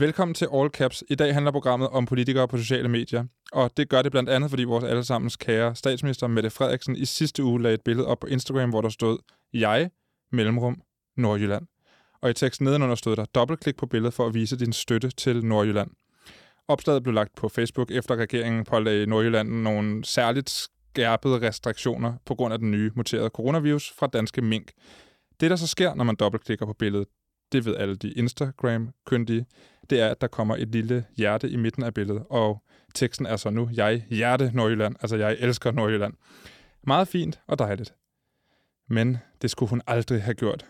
[0.00, 1.04] Velkommen til All Caps.
[1.10, 3.24] I dag handler programmet om politikere på sociale medier.
[3.52, 7.44] Og det gør det blandt andet, fordi vores allesammens kære statsminister Mette Frederiksen i sidste
[7.44, 9.18] uge lagde et billede op på Instagram, hvor der stod
[9.52, 9.90] Jeg,
[10.32, 10.82] mellemrum,
[11.16, 11.66] Nordjylland.
[12.20, 15.44] Og i teksten nedenunder stod der dobbeltklik på billedet for at vise din støtte til
[15.44, 15.90] Nordjylland.
[16.68, 22.52] Opslaget blev lagt på Facebook, efter regeringen pålagde Nordjylland nogle særligt skærpede restriktioner på grund
[22.52, 24.72] af den nye muterede coronavirus fra danske mink.
[25.40, 27.06] Det, der så sker, når man dobbeltklikker på billedet,
[27.52, 29.46] det ved alle de Instagram-kyndige,
[29.90, 32.62] det er, at der kommer et lille hjerte i midten af billedet, og
[32.94, 36.14] teksten er så nu, jeg hjerte Nordjylland, altså jeg elsker Nordjylland.
[36.86, 37.94] Meget fint og dejligt.
[38.88, 40.66] Men det skulle hun aldrig have gjort,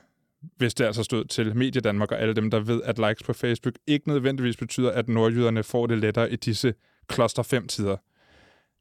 [0.57, 3.75] hvis det altså stod til Mediedanmark og alle dem, der ved, at likes på Facebook
[3.87, 6.75] ikke nødvendigvis betyder, at nordjyderne får det lettere i disse
[7.07, 7.97] kloster 5 tider.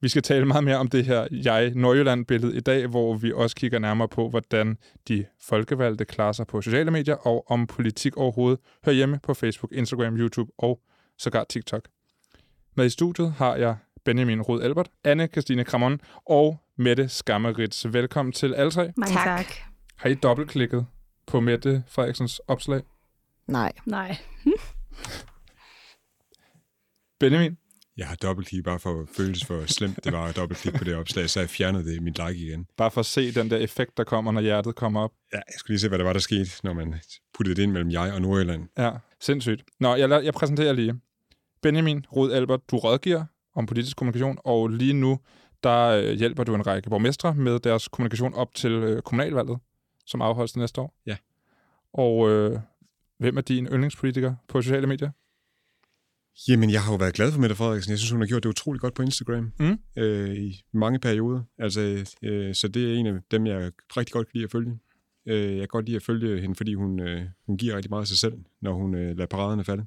[0.02, 3.55] Vi skal tale meget mere om det her jeg Nordjylland-billede i dag, hvor vi også
[3.55, 8.59] kigger nærmere på, hvordan de folkevalgte klarer sig på sociale medier, og om politik overhovedet
[8.85, 10.81] hører hjemme på Facebook, Instagram, YouTube og
[11.17, 11.88] sågar TikTok.
[12.76, 17.93] Med i studiet har jeg Benjamin Rud Albert, anne Christine Kramon og Mette Skammerits.
[17.93, 18.91] Velkommen til alle tre.
[18.98, 19.26] Mange tak.
[19.26, 19.45] tak.
[19.95, 20.85] Har I dobbeltklikket
[21.27, 22.82] på Mette Frederiksens opslag?
[23.48, 23.71] Nej.
[23.85, 24.18] Nej.
[27.20, 27.57] Benjamin?
[27.99, 30.95] Jeg har dobbeltklik bare for at føles for slemt, det var at dobbeltklik på det
[30.95, 32.67] opslag, så jeg fjernede det i mit like igen.
[32.77, 35.11] Bare for at se den der effekt, der kommer, når hjertet kommer op.
[35.33, 36.95] Ja, jeg skulle lige se, hvad der var, der skete, når man
[37.33, 38.67] puttede det ind mellem jeg og Nordjylland.
[38.77, 39.63] Ja, sindssygt.
[39.79, 40.99] Nå, jeg, jeg præsenterer lige.
[41.61, 45.20] Benjamin Rud Albert, du rådgiver om politisk kommunikation, og lige nu,
[45.63, 49.59] der øh, hjælper du en række borgmestre med deres kommunikation op til øh, kommunalvalget,
[50.05, 50.93] som afholdes næste år.
[51.05, 51.15] Ja.
[51.93, 52.59] Og øh,
[53.17, 55.11] hvem er din yndlingspolitiker på sociale medier?
[56.48, 57.91] Jamen, jeg har jo været glad for Mette Frederiksen.
[57.91, 59.79] Jeg synes, hun har gjort det utroligt godt på Instagram mm.
[59.98, 61.41] øh, i mange perioder.
[61.57, 61.82] Altså,
[62.23, 64.79] øh, så det er en af dem, jeg rigtig godt kan lide at følge.
[65.28, 68.01] Øh, jeg kan godt lide at følge hende, fordi hun, øh, hun giver rigtig meget
[68.01, 69.85] af sig selv, når hun øh, lader paraderne falde.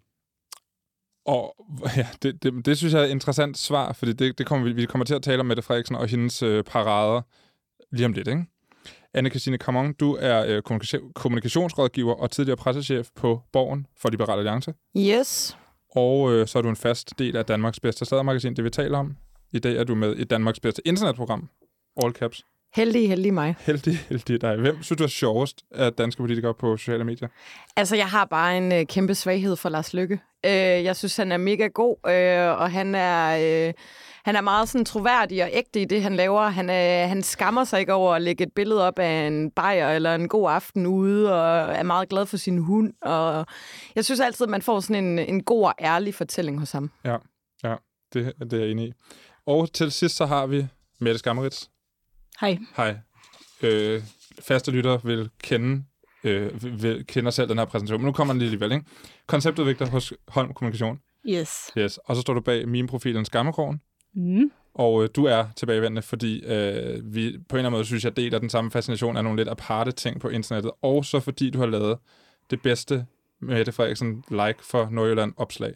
[1.27, 1.57] Og
[1.97, 4.73] ja, det, det, det synes jeg er et interessant svar, fordi det, det kommer, vi,
[4.73, 7.23] vi kommer til at tale om Mette Frederiksen og hendes øh, parader
[7.93, 8.45] lige om lidt, ikke?
[9.19, 10.63] Anne-Christine Camon, du er øh,
[11.15, 14.75] kommunikationsrådgiver og tidligere pressechef på Borgen for Liberale Alliance.
[14.97, 15.57] Yes.
[15.97, 18.99] Og øh, så er du en fast del af Danmarks bedste sladdermagasin, det vi taler
[18.99, 19.17] om.
[19.53, 21.49] I dag er du med i Danmarks bedste internetprogram,
[22.05, 22.45] All Caps.
[22.75, 23.55] Heldig, heldig mig.
[23.61, 24.57] Heldig, heldig dig.
[24.57, 27.29] Hvem synes du er sjovest af danske politikere på sociale medier?
[27.77, 30.21] Altså, jeg har bare en øh, kæmpe svaghed for Lars Lykke.
[30.47, 30.51] Øh,
[30.85, 33.67] jeg synes, han er mega god, øh, og han er...
[33.69, 33.75] Øh,
[34.25, 36.49] han er meget sådan troværdig og ægte i det, han laver.
[36.49, 39.93] Han, øh, han skammer sig ikke over at lægge et billede op af en bajer
[39.93, 42.93] eller en god aften ude, og er meget glad for sin hund.
[43.03, 43.47] Og
[43.95, 46.91] jeg synes altid, at man får sådan en, en god og ærlig fortælling hos ham.
[47.05, 47.17] Ja,
[47.65, 47.75] ja
[48.13, 48.93] det, det er jeg enig i.
[49.47, 50.67] Og til sidst så har vi
[51.01, 51.71] Mette Skammerits.
[52.41, 52.59] Hej.
[52.77, 52.97] Hej.
[53.63, 54.03] Øh,
[54.41, 55.85] faste lytter vil kende
[56.25, 58.85] øh, vil, kender selv den her præsentation, men nu kommer den lige alligevel, ikke?
[59.27, 60.99] Konceptudvikler hos Holm Kommunikation.
[61.29, 61.71] Yes.
[61.79, 61.99] Yes.
[61.99, 63.81] Og så står du bag min profilen Skammekrogen.
[64.15, 64.51] Mm.
[64.75, 68.17] Og øh, du er tilbagevendende, fordi øh, vi på en eller anden måde synes, jeg
[68.17, 70.73] deler den samme fascination af nogle lidt aparte ting på internettet.
[70.83, 71.99] Og så fordi du har lavet
[72.51, 73.07] det bedste
[73.41, 75.73] Mette Frederiksen like for Nordjylland opslag.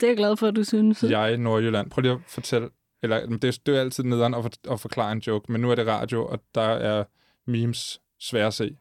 [0.00, 1.02] Det er jeg glad for, at du synes.
[1.02, 1.90] Jeg Nordjylland.
[1.90, 2.68] Prøv lige at fortælle,
[3.02, 5.74] eller det, det er altid nederen at, for, at forklare en joke, men nu er
[5.74, 7.04] det radio, og der er
[7.46, 8.76] memes svære at se.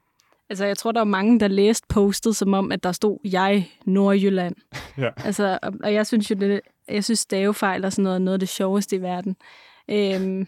[0.49, 3.69] Altså, jeg tror, der er mange, der læste postet som om, at der stod, jeg
[3.85, 4.55] Nordjylland.
[4.97, 5.09] ja.
[5.25, 8.39] Altså, og jeg synes jo, det, jeg synes stavefejl og sådan noget er noget af
[8.39, 9.35] det sjoveste i verden.
[9.89, 10.47] Øhm,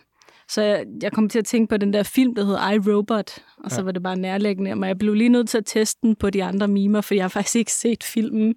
[0.49, 3.43] så jeg, jeg kom til at tænke på den der film, der hedder I, Robot,
[3.63, 3.83] og så ja.
[3.83, 4.75] var det bare nærlæggende.
[4.75, 7.23] Men jeg blev lige nødt til at teste den på de andre mimer, for jeg
[7.23, 8.55] har faktisk ikke set filmen.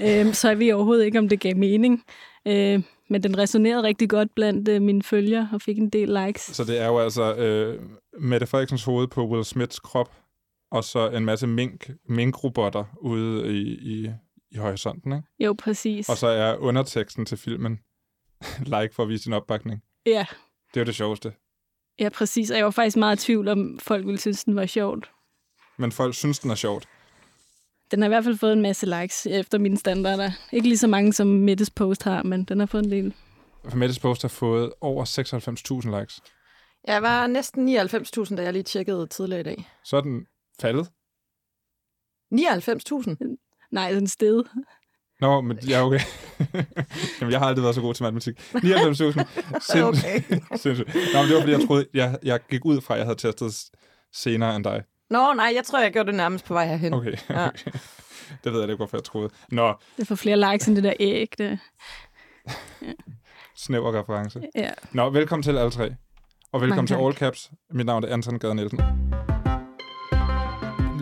[0.00, 2.04] Øhm, så jeg ved overhovedet ikke, om det gav mening.
[2.46, 6.42] Øhm, men den resonerede rigtig godt blandt øh, mine følgere og fik en del likes.
[6.42, 7.82] Så det er jo altså øh,
[8.20, 10.16] Mette Frederiksens hoved på Will Smiths krop,
[10.70, 14.10] og så en masse mink, minkrobotter ude i, i,
[14.50, 15.28] i horisonten, ikke?
[15.38, 16.08] Jo, præcis.
[16.08, 17.80] Og så er underteksten til filmen
[18.74, 19.82] like for at vise din opbakning.
[20.06, 20.26] Ja.
[20.74, 21.32] Det er jo det sjoveste.
[21.98, 22.50] Ja, præcis.
[22.50, 25.10] Og jeg var faktisk meget i tvivl om, folk ville synes, den var sjovt.
[25.78, 26.88] Men folk synes, den er sjovt.
[27.90, 30.30] Den har i hvert fald fået en masse likes efter mine standarder.
[30.52, 33.14] Ikke lige så mange, som Mettes post har, men den har fået en del.
[33.68, 35.04] For Mettes post har fået over
[35.92, 36.20] 96.000 likes.
[36.86, 39.68] Jeg var næsten 99.000, da jeg lige tjekkede tidligere i dag.
[39.84, 40.26] Så er den
[40.60, 40.90] faldet?
[42.34, 43.39] 99.000?
[43.70, 44.44] Nej, den sted.
[45.20, 46.00] Nå, men ja, okay.
[47.20, 48.40] Jamen, jeg har aldrig været så god til matematik.
[48.40, 48.94] 99.000.
[49.60, 49.84] Sind...
[49.88, 50.22] okay.
[50.62, 50.94] Sindssygt.
[51.14, 53.18] Nå, men det var, fordi jeg troede, jeg, jeg gik ud fra, at jeg havde
[53.18, 53.70] testet
[54.12, 54.82] senere end dig.
[55.10, 56.94] Nå, nej, jeg tror, jeg gjorde det nærmest på vej herhen.
[56.94, 57.12] Okay.
[57.30, 57.48] Ja.
[57.48, 57.70] okay.
[58.44, 59.30] Det ved jeg ikke, hvorfor jeg troede.
[59.48, 59.74] Nå.
[59.96, 61.34] Det får flere likes end det der æg.
[61.38, 61.58] Det.
[62.82, 62.92] Ja.
[63.56, 64.40] Snæver reference.
[64.54, 64.70] Ja.
[64.92, 65.94] Nå, velkommen til alle tre.
[66.52, 67.50] Og velkommen til All Caps.
[67.70, 68.80] Mit navn er Anton Gade Nielsen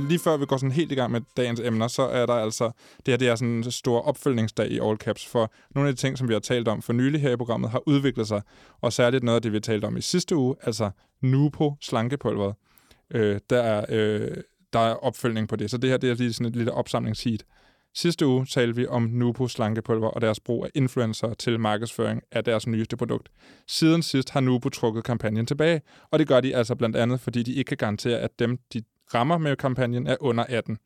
[0.08, 2.70] lige før vi går sådan helt i gang med dagens emner, så er der altså,
[3.06, 6.00] det her det er sådan en stor opfølgningsdag i All Caps, for nogle af de
[6.00, 8.43] ting, som vi har talt om for nylig her i programmet, har udviklet sig,
[8.81, 10.90] og særligt noget af det, vi talte om i sidste uge, altså
[11.22, 12.55] Nupo slankepulveret.
[13.14, 14.37] Øh, der, er, øh,
[14.72, 17.44] der er opfølgning på det, så det her det er lige sådan et lille opsamlingsheat.
[17.94, 22.44] Sidste uge talte vi om Nupo slankepulver og deres brug af influencer til markedsføring af
[22.44, 23.28] deres nyeste produkt.
[23.69, 25.81] Siden sidst har Nupo trukket kampagnen tilbage,
[26.11, 28.82] og det gør de altså blandt andet, fordi de ikke kan garantere, at dem, de
[29.14, 30.78] rammer med kampagnen, er under 18.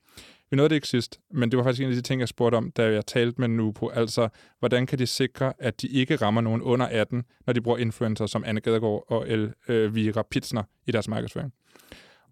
[0.51, 2.57] Vi nåede det ikke sidst, men det var faktisk en af de ting, jeg spurgte
[2.57, 3.89] om, da jeg talte med Nupo.
[3.89, 4.29] Altså,
[4.59, 8.27] hvordan kan de sikre, at de ikke rammer nogen under 18, når de bruger influencer
[8.27, 11.53] som Anne Gadegaard og Elvira øh, Pitsner i deres markedsføring?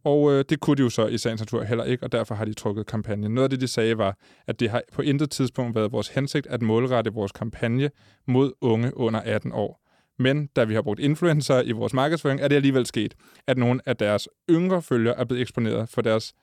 [0.05, 2.45] Og øh, det kunne de jo så i sagens natur heller ikke, og derfor har
[2.45, 3.35] de trukket kampagnen.
[3.35, 6.47] Noget af det, de sagde, var, at det har på intet tidspunkt været vores hensigt
[6.47, 7.91] at målrette vores kampagne
[8.27, 9.90] mod unge under 18 år.
[10.21, 13.15] Men da vi har brugt influencer i vores markedsføring, er det alligevel sket,
[13.47, 16.35] at nogle af deres yngre følgere er blevet eksponeret for, deres,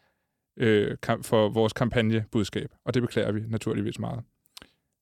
[0.57, 2.71] øh, for vores kampagnebudskab.
[2.85, 4.23] Og det beklager vi naturligvis meget.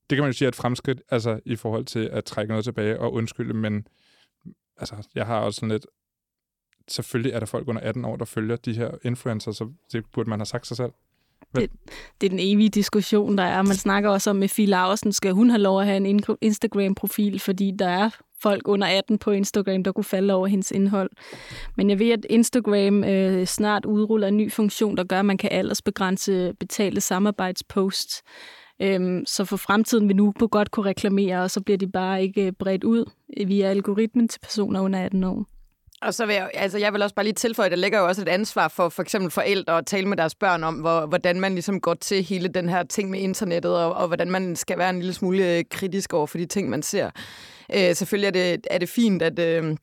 [0.10, 2.64] Det kan man jo sige er et fremskridt altså, i forhold til at trække noget
[2.64, 3.88] tilbage og undskylde, men
[4.78, 5.86] altså, jeg har også sådan lidt,
[6.88, 10.30] selvfølgelig er der folk under 18 år, der følger de her influencer, så det burde
[10.30, 10.92] man have sagt sig selv.
[11.56, 11.72] Det,
[12.22, 13.62] det er den evige diskussion, der er.
[13.62, 17.40] Man snakker også om, med Fie Larsen, skal hun have lov at have en Instagram-profil,
[17.40, 18.10] fordi der er
[18.42, 21.10] folk under 18 på Instagram, der kunne falde over hendes indhold.
[21.78, 25.38] Men jeg ved, at Instagram øh, snart udruller en ny funktion, der gør, at man
[25.38, 28.24] kan aldersbegrænse betalte samarbejdsposts.
[28.82, 32.24] Øhm, så for fremtiden vil nu på godt kunne reklamere, og så bliver de bare
[32.24, 33.06] ikke øh, bredt ud
[33.48, 35.46] via algoritmen til personer under 18 år.
[36.02, 38.08] Og så vil jeg, altså jeg vil også bare lige tilføje, at der ligger jo
[38.08, 41.40] også et ansvar for for eksempel forældre at tale med deres børn om, hvor, hvordan
[41.40, 44.78] man ligesom går til hele den her ting med internettet, og, og hvordan man skal
[44.78, 47.10] være en lille smule øh, kritisk over for de ting, man ser.
[47.74, 49.40] Øh, selvfølgelig er det, er det fint, at...
[49.40, 49.76] Øh,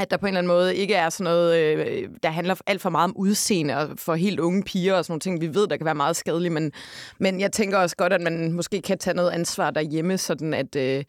[0.00, 2.80] at der på en eller anden måde ikke er sådan noget, øh, der handler alt
[2.80, 5.68] for meget om udseende og for helt unge piger og sådan nogle ting, vi ved,
[5.68, 6.72] der kan være meget skadelige, men,
[7.18, 10.76] men jeg tænker også godt, at man måske kan tage noget ansvar derhjemme, sådan at,
[10.76, 11.04] øh,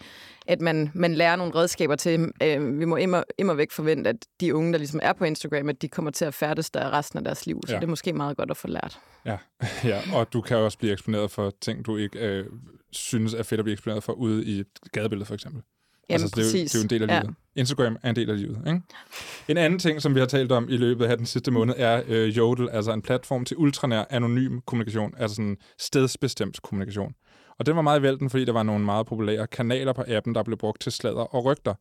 [0.48, 2.32] at man, man lærer nogle redskaber til.
[2.44, 5.70] Øh, vi må immer, immer væk forvente, at de unge, der ligesom er på Instagram,
[5.70, 7.80] at de kommer til at færdes der resten af deres liv, så ja.
[7.80, 9.00] det er måske meget godt at få lært.
[9.26, 9.38] Ja.
[9.92, 12.46] ja, og du kan også blive eksponeret for ting, du ikke øh,
[12.92, 15.62] synes er fedt at blive eksponeret for ude i et gadebillede, for eksempel.
[16.10, 17.36] Jamen, altså, det, er jo, det er jo en del af livet.
[17.56, 17.60] Ja.
[17.60, 18.58] Instagram er en del af livet.
[18.68, 18.82] Ikke?
[19.48, 22.02] En anden ting, som vi har talt om i løbet af den sidste måned, er
[22.08, 27.14] øh, Jodel, altså en platform til ultranær anonym kommunikation, altså sådan stedsbestemt kommunikation.
[27.60, 30.36] Og den var meget i vælten, fordi der var nogle meget populære kanaler på appen,
[30.36, 31.74] der blev brugt til sladder og rygter.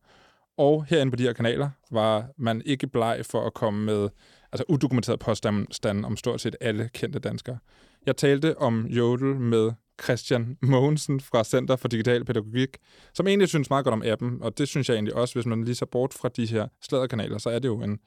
[0.57, 4.09] Og herinde på de her kanaler var man ikke bleg for at komme med
[4.51, 7.57] altså udokumenteret påstand om stort set alle kendte danskere.
[8.05, 9.71] Jeg talte om Jodel med
[10.03, 12.77] Christian Mogensen fra Center for Digital Pædagogik,
[13.13, 15.63] som egentlig synes meget godt om appen, og det synes jeg egentlig også, hvis man
[15.63, 17.99] lige så bort fra de her sladderkanaler, så er det jo en,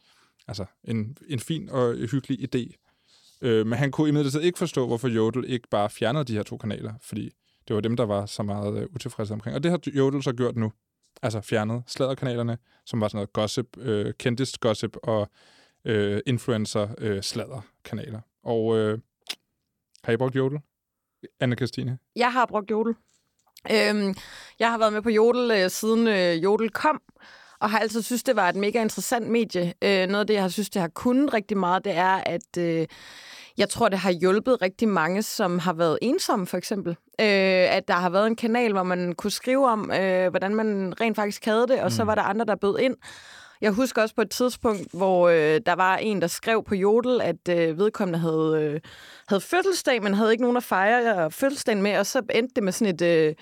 [0.48, 2.80] altså en, en fin og hyggelig idé.
[3.42, 6.56] Øh, men han kunne imidlertid ikke forstå, hvorfor Jodel ikke bare fjernede de her to
[6.56, 7.30] kanaler, fordi
[7.68, 9.56] det var dem, der var så meget øh, utilfredse omkring.
[9.56, 10.72] Og det har Jodel så gjort nu.
[11.22, 15.30] Altså fjernet sladderkanalerne, som var sådan noget gossip, øh, kendtist gossip og
[15.84, 18.20] øh, influencer øh, sladderkanaler.
[18.42, 18.98] Og øh,
[20.04, 20.58] har I brugt Jodel?
[21.40, 21.98] Anne Christine?
[22.16, 22.94] Jeg har brugt Jodel.
[23.70, 24.14] Øhm,
[24.58, 27.02] jeg har været med på Jodel øh, siden øh, Jodel kom,
[27.60, 29.74] og har altid synes, det var et mega interessant medie.
[29.82, 32.58] Øh, noget af det, jeg har synes, det har kunnet rigtig meget, det er, at
[32.58, 32.86] øh,
[33.58, 36.90] jeg tror, det har hjulpet rigtig mange, som har været ensomme, for eksempel.
[37.20, 40.94] Øh, at der har været en kanal, hvor man kunne skrive om, øh, hvordan man
[41.00, 41.90] rent faktisk havde det, og mm.
[41.90, 42.96] så var der andre, der bød ind.
[43.64, 47.20] Jeg husker også på et tidspunkt, hvor øh, der var en, der skrev på Jodel,
[47.20, 48.80] at øh, vedkommende havde, øh,
[49.28, 52.62] havde fødselsdag, men havde ikke nogen at fejre øh, fødselsdagen med, og så endte det
[52.62, 53.34] med sådan et øh,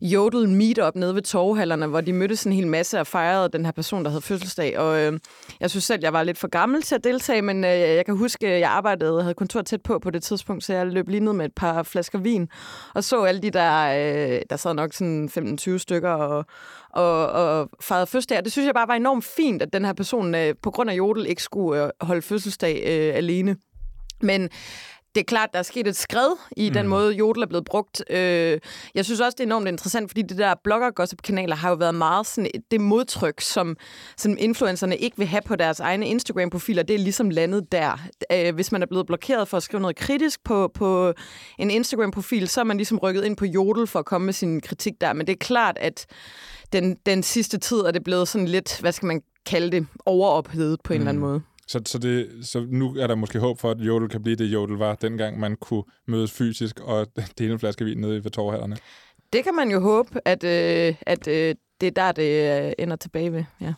[0.00, 3.72] Jodel meetup nede ved torvhallerne, hvor de mødtes en hel masse og fejrede den her
[3.72, 4.78] person, der havde fødselsdag.
[4.78, 5.18] Og øh,
[5.60, 8.16] jeg synes selv, jeg var lidt for gammel til at deltage, men øh, jeg kan
[8.16, 11.08] huske, at jeg arbejdede og havde kontor tæt på på det tidspunkt, så jeg løb
[11.08, 12.48] lige ned med et par flasker vin,
[12.94, 15.30] og så alle de der, øh, der sad nok sådan
[15.60, 16.44] 15-20 stykker og,
[16.96, 18.44] og, og fejrede fødselsdag.
[18.44, 20.94] Det synes jeg bare var enormt fint, at den her person øh, på grund af
[20.94, 23.56] Jodel ikke skulle øh, holde fødselsdag øh, alene.
[24.20, 24.50] Men
[25.16, 26.74] det er klart, der er sket et skred i mm.
[26.74, 28.04] den måde, Jodel er blevet brugt.
[28.10, 28.58] Øh,
[28.94, 32.26] jeg synes også, det er enormt interessant, fordi det der blogger-gossip-kanaler har jo været meget
[32.26, 33.76] sådan det modtryk, som,
[34.16, 36.82] som influencerne ikke vil have på deres egne Instagram-profiler.
[36.82, 38.00] Det er ligesom landet der.
[38.32, 41.12] Øh, hvis man er blevet blokeret for at skrive noget kritisk på, på
[41.58, 44.60] en Instagram-profil, så er man ligesom rykket ind på Jodel for at komme med sin
[44.60, 45.12] kritik der.
[45.12, 46.06] Men det er klart, at
[46.72, 50.80] den, den sidste tid er det blevet sådan lidt, hvad skal man kalde det, overophedet
[50.84, 51.00] på en mm.
[51.00, 51.28] eller anden mm.
[51.28, 51.42] måde.
[51.66, 54.44] Så, så, det, så nu er der måske håb for, at Jodel kan blive det,
[54.44, 57.06] Jodel var, dengang man kunne mødes fysisk og
[57.38, 58.76] dele en flaske vin nede i Torvhallerne.
[59.32, 62.96] Det kan man jo håbe, at, øh, at øh, det er der, det øh, ender
[62.96, 63.44] tilbage ved.
[63.60, 63.74] Ja.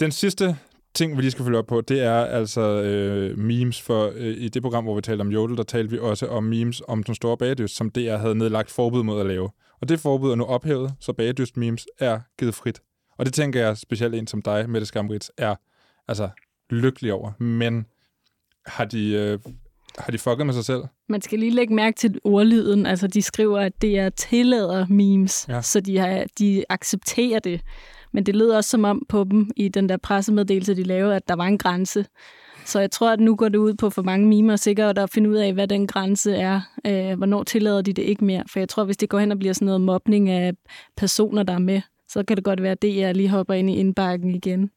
[0.00, 0.56] Den sidste
[0.94, 4.48] ting, vi lige skal følge op på, det er altså øh, memes, for øh, i
[4.48, 7.14] det program, hvor vi talte om Jodel, der talte vi også om memes om den
[7.14, 9.50] store bagedyst, som DR havde nedlagt forbud mod at lave.
[9.80, 12.80] Og det forbud er nu ophævet, så bagedyst memes er givet frit.
[13.18, 15.54] Og det tænker jeg specielt en som dig, Mette Skamrits, er
[16.08, 16.28] altså
[16.70, 17.42] lykkelig over.
[17.42, 17.86] Men
[18.66, 19.38] har de, øh,
[19.98, 20.82] har de fucket med sig selv?
[21.08, 22.86] Man skal lige lægge mærke til ordlyden.
[22.86, 25.62] Altså, de skriver, at det er tillader memes, Ja.
[25.62, 27.60] så de, har, de accepterer det.
[28.12, 31.28] Men det lød også som om på dem i den der pressemeddelelse, de lavede, at
[31.28, 32.06] der var en grænse.
[32.64, 35.30] Så jeg tror, at nu går det ud på for mange mimer sikkert at finde
[35.30, 36.60] ud af, hvad den grænse er.
[36.86, 38.44] Øh, hvornår tillader de det ikke mere?
[38.52, 40.52] For jeg tror, hvis det går hen og bliver sådan noget mobning af
[40.96, 43.74] personer, der er med, så kan det godt være, at DR lige hopper ind i
[43.76, 44.70] indbakken igen.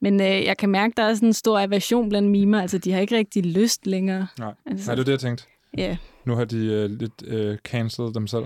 [0.00, 2.60] Men øh, jeg kan mærke, der er sådan en stor aversion blandt mimer.
[2.60, 4.26] Altså, de har ikke rigtig lyst længere.
[4.38, 4.54] Nej.
[4.66, 5.44] Altså, Nej, det er det, jeg tænkte.
[5.78, 8.44] Ja, Nu har de øh, lidt øh, cancelled dem selv.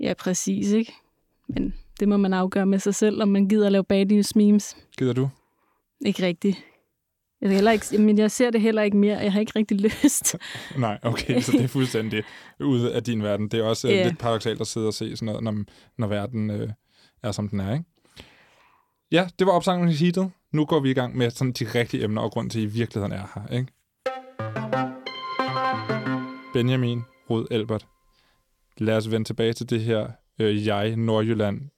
[0.00, 0.92] ja, præcis, ikke?
[1.48, 4.36] Men det må man afgøre med sig selv, om man gider at lave bad news
[4.36, 4.76] memes.
[4.98, 5.28] Gider du?
[6.06, 6.64] Ikke rigtigt.
[7.40, 9.18] Jeg, heller ikke, men jeg ser det heller ikke mere.
[9.18, 10.36] Jeg har ikke rigtig lyst.
[10.78, 12.22] Nej, okay, så det er fuldstændig
[12.60, 13.48] ude af din verden.
[13.48, 14.04] Det er også øh, Ja.
[14.08, 15.64] lidt paradoxalt at sidde og se sådan noget, når,
[15.98, 16.68] når verden øh,
[17.22, 17.84] er, som den er, ikke?
[19.12, 20.30] Ja, det var opsangen i heatet.
[20.52, 22.66] Nu går vi i gang med sådan de rigtige emner, og grund til, at I
[22.66, 23.72] virkeligheden er her, ikke?
[26.52, 27.86] Benjamin Rud Albert.
[28.78, 31.70] Lad os vende tilbage til det her øh, jeg, Nordjylland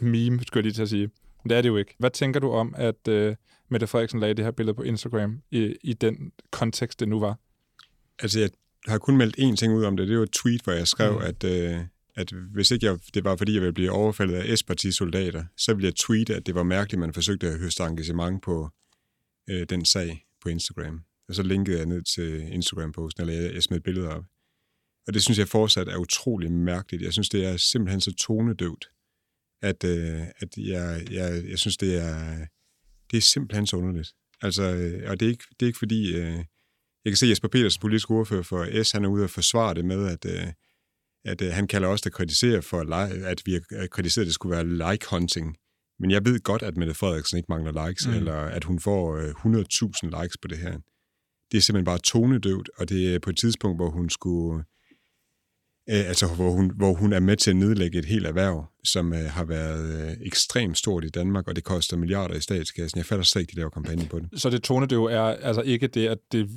[0.00, 1.10] meme, skulle jeg lige til at sige.
[1.42, 1.94] Men det er det jo ikke.
[1.98, 3.36] Hvad tænker du om, at øh,
[3.68, 7.38] Mette Frederiksen lagde det her billede på Instagram i, i den kontekst, det nu var?
[8.18, 8.50] Altså, jeg
[8.86, 10.08] har kun meldt én ting ud om det.
[10.08, 11.24] Det var et tweet, hvor jeg skrev, mm.
[11.24, 11.78] at, øh,
[12.16, 15.86] at hvis ikke jeg, det var, fordi jeg ville blive overfaldet af S-partisoldater, så ville
[15.86, 18.70] jeg tweete, at det var mærkeligt, at man forsøgte at høste engagement på
[19.50, 21.00] øh, den sag på Instagram.
[21.28, 24.24] Og så linkede jeg ned til Instagram-posten, eller jeg, jeg smed billeder op.
[25.06, 27.02] Og det synes jeg fortsat er utrolig mærkeligt.
[27.02, 28.90] Jeg synes, det er simpelthen så tonedøvt,
[29.62, 32.46] at, øh, at jeg, jeg, jeg synes, det er,
[33.10, 34.14] det er simpelthen så underligt.
[34.42, 36.14] Altså, øh, og det er ikke, det er ikke fordi...
[36.14, 36.44] Øh,
[37.04, 39.74] jeg kan se, at Jesper Petersen, politisk ordfører for S, han er ude og forsvare
[39.74, 40.52] det med, at, øh,
[41.24, 42.80] at øh, han kalder os, der kritiserer for,
[43.26, 45.56] at vi har kritiseret, at det skulle være like-hunting.
[46.00, 48.14] Men jeg ved godt, at Mette Frederiksen ikke mangler likes, mm.
[48.14, 50.78] eller at hun får øh, 100.000 likes på det her.
[51.50, 54.64] Det er simpelthen bare tonedøvt, og det er på et tidspunkt, hvor hun skulle...
[55.90, 59.12] Øh, altså, hvor hun, hvor hun er med til at nedlægge et helt erhverv, som
[59.12, 62.98] øh, har været øh, ekstremt stort i Danmark, og det koster milliarder i statskassen.
[62.98, 64.40] Jeg fatter slet ikke, de laver kampagne på det.
[64.40, 66.48] Så det tonedøv er altså ikke det, at det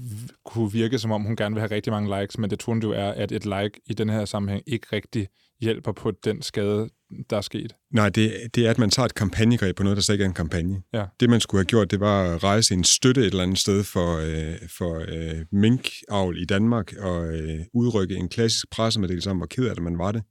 [0.46, 3.12] kunne virke, som om hun gerne vil have rigtig mange likes, men det tonedøv er,
[3.12, 5.28] at et like i den her sammenhæng ikke rigtig
[5.62, 6.90] hjælper på den skade,
[7.30, 7.76] der er sket.
[7.92, 10.28] Nej, det, det er, at man tager et kampagnegreb på noget, der slet ikke er
[10.28, 10.82] en kampagne.
[10.94, 11.06] Ja.
[11.20, 13.84] Det, man skulle have gjort, det var at rejse en støtte et eller andet sted
[13.84, 19.46] for, øh, for øh, minkavl i Danmark og øh, udrykke en klassisk pressemeddelelse om, hvor
[19.46, 20.24] ked af det man var det.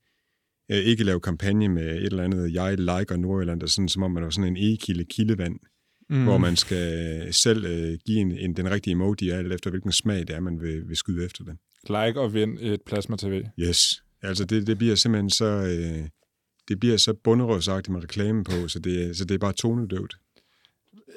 [0.72, 4.10] Øh, ikke lave kampagne med et eller andet, jeg liker Nordjylland, der sådan, som om
[4.10, 5.58] man var sådan en e-kilde kildevand,
[6.10, 6.24] mm.
[6.24, 10.18] hvor man skal selv øh, give en, en, den rigtige emoji, alt efter hvilken smag
[10.18, 11.56] det er, man vil, vil skyde efter det.
[11.88, 13.42] Like og vind et plasma-tv.
[13.60, 14.02] Yes.
[14.22, 15.44] Altså, det, det bliver simpelthen så...
[15.44, 16.08] Øh,
[16.68, 20.16] det bliver så bunderøvsagtigt med reklamen på, så det, så det er bare tonedøvt.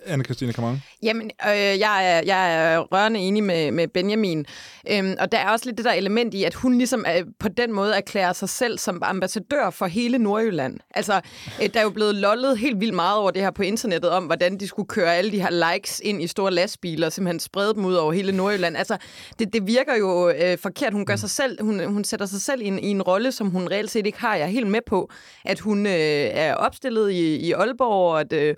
[0.09, 0.83] Anne-Christine Kamang.
[1.03, 4.45] Jamen, øh, jeg, er, jeg er rørende enig med, med Benjamin.
[4.91, 7.47] Øhm, og der er også lidt det der element i, at hun ligesom er, på
[7.47, 10.77] den måde erklærer sig selv som ambassadør for hele Nordjylland.
[10.95, 11.21] Altså,
[11.61, 14.23] øh, der er jo blevet lollet helt vildt meget over det her på internettet, om
[14.23, 17.73] hvordan de skulle køre alle de her likes ind i store lastbiler, og simpelthen sprede
[17.73, 18.77] dem ud over hele Nordjylland.
[18.77, 18.97] Altså,
[19.39, 20.93] det, det virker jo øh, forkert.
[20.93, 23.49] Hun gør sig selv, hun, hun sætter sig selv i en, i en rolle, som
[23.49, 24.35] hun reelt set ikke har.
[24.35, 25.09] Jeg er helt med på,
[25.45, 28.33] at hun øh, er opstillet i, i Aalborg, og at...
[28.33, 28.55] Øh,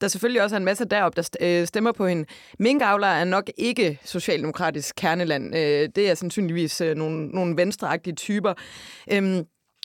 [0.00, 2.24] der selvfølgelig også er en masse deroppe, der øh, stemmer på hende.
[2.58, 5.56] Minkavler er nok ikke socialdemokratisk kerneland.
[5.56, 8.54] Øh, det er sandsynligvis øh, nogle, nogle venstreagtige typer.
[9.12, 9.44] Øhm,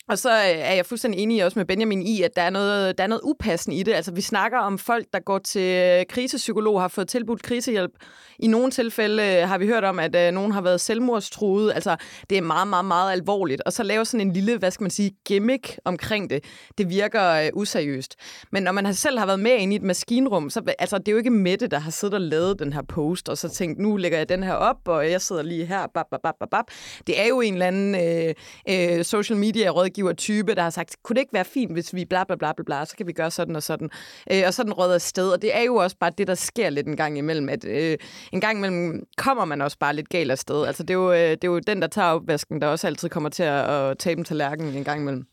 [0.10, 2.98] og så øh, er jeg fuldstændig enig også med Benjamin i, at der er noget,
[2.98, 3.94] der er noget upassende i det.
[3.94, 7.92] Altså, vi snakker om folk, der går til øh, krisepsykolog, har fået tilbudt krisehjælp.
[8.39, 11.72] I nogle tilfælde øh, har vi hørt om, at nogen har været selvmordstruet.
[11.75, 11.96] Altså,
[12.30, 13.62] det er meget, meget, meget alvorligt.
[13.62, 16.44] Og så lave sådan en lille, hvad skal man sige, gimmick omkring det,
[16.78, 18.16] det virker øh, useriøst.
[18.51, 21.08] Men når man har selv har været med ind i et maskinrum, så altså, det
[21.08, 23.80] er jo ikke Mette, der har siddet og lavet den her post, og så tænkt,
[23.80, 26.66] nu lægger jeg den her op, og jeg sidder lige her, bap, bap, bap, bap.
[27.08, 28.34] Det er jo en eller anden øh,
[28.70, 29.70] øh, social media
[30.03, 32.53] rådgiver type, der har sagt, kunne det ikke være fint, hvis vi bla bla bla
[32.53, 33.89] bla, bla så kan vi gøre sådan og sådan.
[34.32, 35.29] Øh, og sådan råder sted.
[35.32, 37.98] Og det er jo også bare det, der sker lidt en gang imellem, at øh,
[38.34, 40.65] en gang imellem kommer man også bare lidt galt afsted.
[40.65, 43.10] Altså det er jo, øh, det er jo den, der tager opvasken, der også altid
[43.10, 45.25] kommer til at, at tabe dem til en gang imellem.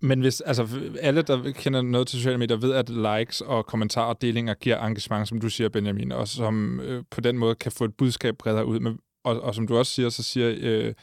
[0.00, 0.68] Men hvis altså,
[1.00, 4.86] alle, der kender noget til sociale medier, ved, at likes og kommentarer og delinger giver
[4.86, 8.36] engagement, som du siger, Benjamin, og som øh, på den måde kan få et budskab
[8.38, 8.80] bredere ud.
[8.80, 10.94] Men, og, og som du også siger, så siger øh,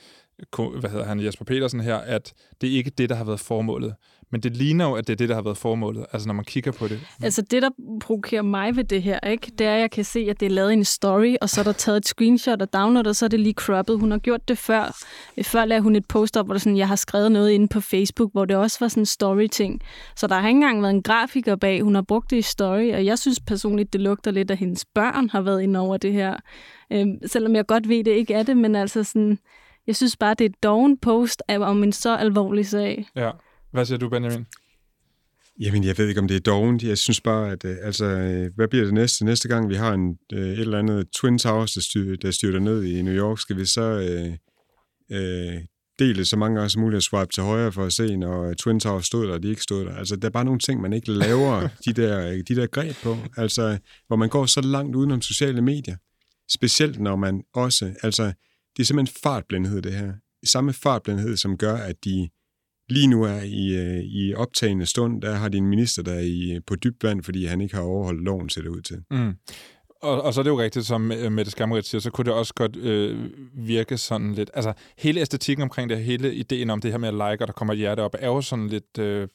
[0.79, 3.95] hvad hedder han, Jesper Petersen her, at det er ikke det, der har været formålet.
[4.31, 6.45] Men det ligner jo, at det er det, der har været formålet, altså når man
[6.45, 6.99] kigger på det.
[7.23, 7.69] Altså det, der
[8.01, 10.49] provokerer mig ved det her, ikke, det er, at jeg kan se, at det er
[10.49, 13.29] lavet en story, og så er der taget et screenshot og downloadet, og så er
[13.29, 13.99] det lige croppet.
[13.99, 15.03] Hun har gjort det før.
[15.43, 17.81] Før lavede hun et post op, hvor det sådan, jeg har skrevet noget inde på
[17.81, 19.81] Facebook, hvor det også var sådan en story-ting.
[20.15, 21.81] Så der har ikke engang været en grafiker bag.
[21.81, 24.85] Hun har brugt det i story, og jeg synes personligt, det lugter lidt, at hendes
[24.85, 26.35] børn har været inde over det her.
[26.93, 29.37] Øhm, selvom jeg godt ved, det ikke er det, men altså sådan,
[29.87, 33.07] jeg synes bare, det er et doven post af- om en så alvorlig sag.
[33.15, 33.31] Ja.
[33.71, 34.45] Hvad siger du, Benjamin?
[35.59, 36.83] Jamen, jeg ved ikke, om det er dovent.
[36.83, 39.25] Jeg synes bare, at øh, altså, øh, hvad bliver det næste?
[39.25, 42.59] Næste gang, vi har en, øh, et eller andet Twin Towers, der, styr, der styrter
[42.59, 44.33] ned i New York, skal vi så øh,
[45.11, 45.61] øh,
[45.99, 48.79] dele så mange gange som muligt og swipe til højre for at se, når Twin
[48.79, 49.95] Towers stod der, og de ikke stod der.
[49.95, 53.17] Altså, der er bare nogle ting, man ikke laver de der, de der greb på.
[53.37, 55.95] Altså, hvor man går så langt udenom sociale medier.
[56.51, 58.33] Specielt når man også, altså,
[58.77, 60.13] det er simpelthen fartblindhed, det her.
[60.45, 62.29] Samme fartblindhed, som gør, at de
[62.89, 66.19] lige nu er i, øh, i optagende stund, der har de en minister, der er
[66.19, 69.03] i, øh, på dybt vand, fordi han ikke har overholdt loven, ser det ud til.
[69.11, 69.33] Mm.
[70.01, 72.33] Og, og så er det jo rigtigt, som øh, Mette Skammerit siger, så kunne det
[72.33, 74.51] også godt øh, virke sådan lidt...
[74.53, 77.53] Altså, hele æstetikken omkring det, hele ideen om det her med at like, og der
[77.53, 78.97] kommer et hjerte op, er jo sådan lidt...
[78.99, 79.27] Øh,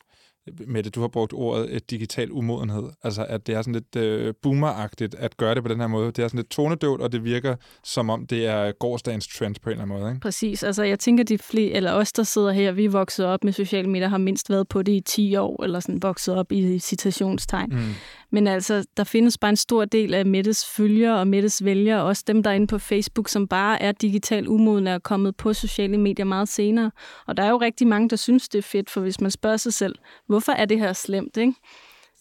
[0.66, 2.84] Mette, du har brugt ordet et digital umodenhed.
[3.02, 6.06] Altså, at det er sådan lidt øh, boomeragtigt at gøre det på den her måde.
[6.06, 9.70] Det er sådan lidt tonedøvt, og det virker som om, det er gårdsdagens trend på
[9.70, 10.10] en eller anden måde.
[10.10, 10.20] Ikke?
[10.20, 10.62] Præcis.
[10.62, 13.52] Altså, jeg tænker, de flere, eller os, der sidder her, vi er vokset op med
[13.52, 16.78] sociale medier, har mindst været på det i 10 år, eller sådan vokset op i
[16.78, 17.68] citationstegn.
[17.70, 17.94] Mm.
[18.30, 22.24] Men altså, der findes bare en stor del af Mettes følgere og Mettes vælgere, også
[22.26, 25.98] dem, der er inde på Facebook, som bare er digitalt umodne og kommet på sociale
[25.98, 26.90] medier meget senere.
[27.26, 29.56] Og der er jo rigtig mange, der synes, det er fedt, for hvis man spørger
[29.56, 29.94] sig selv,
[30.36, 31.54] hvorfor er det her slemt, ikke?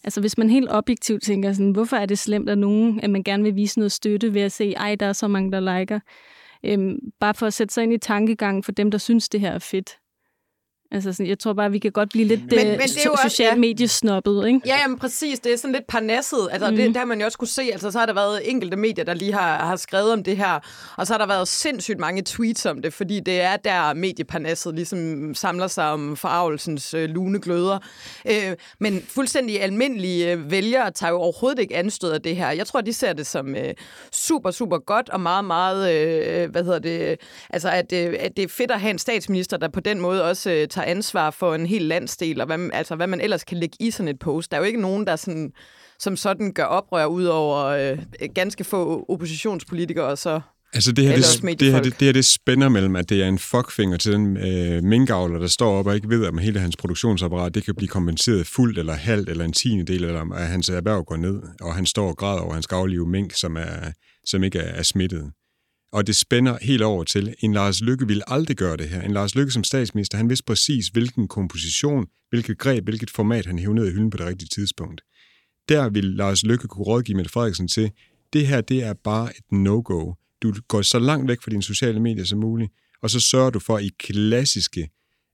[0.04, 3.24] Altså hvis man helt objektivt tænker sådan, hvorfor er det slemt at nogen, at man
[3.24, 6.00] gerne vil vise noget støtte ved at se, ej, der er så mange, der liker.
[6.64, 9.52] Øhm, bare for at sætte sig ind i tankegangen for dem, der synes, det her
[9.52, 9.98] er fedt.
[10.92, 13.02] Altså, sådan, jeg tror bare, vi kan godt blive lidt Men- men, men det er
[13.06, 13.56] jo socialt ja.
[13.56, 14.60] mediesnobbet, ikke?
[14.66, 15.40] Ja, jamen præcis.
[15.40, 16.48] Det er sådan lidt parnasset.
[16.52, 16.76] Altså, mm.
[16.76, 17.62] det, der har man jo også kunne se.
[17.72, 20.60] Altså, så har der været enkelte medier, der lige har, har skrevet om det her.
[20.98, 24.76] Og så har der været sindssygt mange tweets om det, fordi det er der medieparnasset
[24.76, 27.80] ligesom samler sig om forarvelsens øh, lune gløder.
[28.30, 32.52] Øh, men fuldstændig almindelige øh, vælgere tager jo overhovedet ikke anstød af det her.
[32.52, 33.74] Jeg tror, de ser det som øh,
[34.12, 37.18] super, super godt og meget, meget, øh, hvad hedder det,
[37.50, 40.24] altså at, øh, at det er fedt at have en statsminister, der på den måde
[40.24, 43.44] også øh, tager ansvar for en hel landsdel, og hvad, man- altså, hvad man ellers
[43.44, 44.52] kan lægge i sådan et post.
[44.52, 45.52] Der er jo ikke nogen, der sådan,
[46.00, 47.98] som sådan gør oprør ud over øh,
[48.36, 50.42] ganske få oppositionspolitikere, og så
[50.74, 53.28] Altså det her, det, det, her, det, det her, det spænder mellem, at det er
[53.28, 56.78] en fuckfinger til den øh, minkavler, der står op og ikke ved, om hele hans
[56.78, 60.48] produktionsapparat, det kan blive kompenseret fuldt eller halvt eller en tiende del, eller om at
[60.48, 63.34] hans erhverv går ned, og han står og græder over, at han skal aflive mink,
[63.34, 63.92] som, er,
[64.26, 65.32] som ikke er, er smittet.
[65.96, 69.02] Og det spænder helt over til, en Lars Lykke ville aldrig gøre det her.
[69.02, 73.60] En Lars Lykke som statsminister, han vidste præcis, hvilken komposition, hvilket greb, hvilket format han
[73.60, 75.02] hævnede ned i hylden på det rigtige tidspunkt.
[75.70, 77.92] Der vil Lars Lykke kunne rådgive Mette Frederiksen til,
[78.34, 80.14] det her, det er bare et no-go.
[80.44, 83.60] Du går så langt væk fra dine sociale medier som muligt, og så sørger du
[83.60, 84.90] for i klassiske,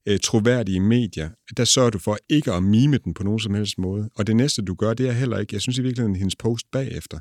[0.07, 3.77] øh, troværdige medier, der sørger du for ikke at mime den på nogen som helst
[3.77, 4.09] måde.
[4.15, 6.71] Og det næste, du gør, det er heller ikke, jeg synes i virkeligheden, hendes post
[6.71, 7.19] bagefter,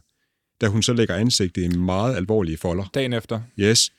[0.61, 2.85] da hun så lægger ansigtet i meget alvorlige folder.
[2.95, 3.41] Dagen efter.
[3.59, 3.93] Yes,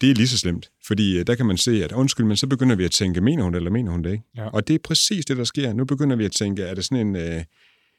[0.00, 2.46] det er lige så slemt, fordi øh, der kan man se, at undskyld, men så
[2.46, 4.24] begynder vi at tænke, mener hun det, eller mener hun det ikke?
[4.36, 4.48] Ja.
[4.48, 5.72] Og det er præcis det, der sker.
[5.72, 7.44] Nu begynder vi at tænke, er det sådan en øh,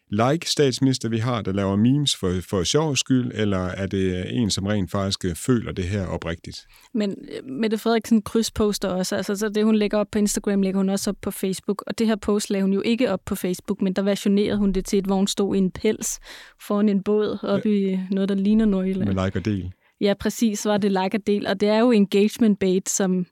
[0.10, 4.65] like-statsminister, vi har, der laver memes for, for sjov skyld, eller er det en, som
[4.65, 6.68] rent faktisk øh, føler det her oprigtigt?
[6.94, 9.15] Men øh, Mette Frederiksen krydsposter også.
[9.15, 11.84] Altså, så det, hun lægger op på Instagram, lægger hun også op på Facebook.
[11.88, 14.72] Og det her post lagde hun jo ikke op på Facebook, men der versionerede hun
[14.72, 16.20] det til, et hvor hun stod i en pels
[16.62, 19.13] foran en båd op i noget, der ligner Nordjylland.
[19.13, 19.72] Med like og del.
[20.02, 21.48] Ja, præcis, var det like og del.
[21.48, 23.26] Og det er jo engagement bait, som,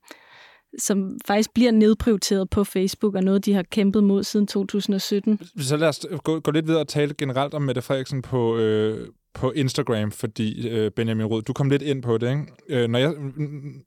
[0.78, 5.40] som faktisk bliver nedprioriteret på Facebook, og noget, de har kæmpet mod siden 2017.
[5.58, 9.08] Så lad os gå, gå lidt videre og tale generelt om Mette Frederiksen på, øh,
[9.34, 12.46] på Instagram, fordi øh, Benjamin Rød, du kom lidt ind på det, ikke?
[12.70, 13.14] Øh, når jeg,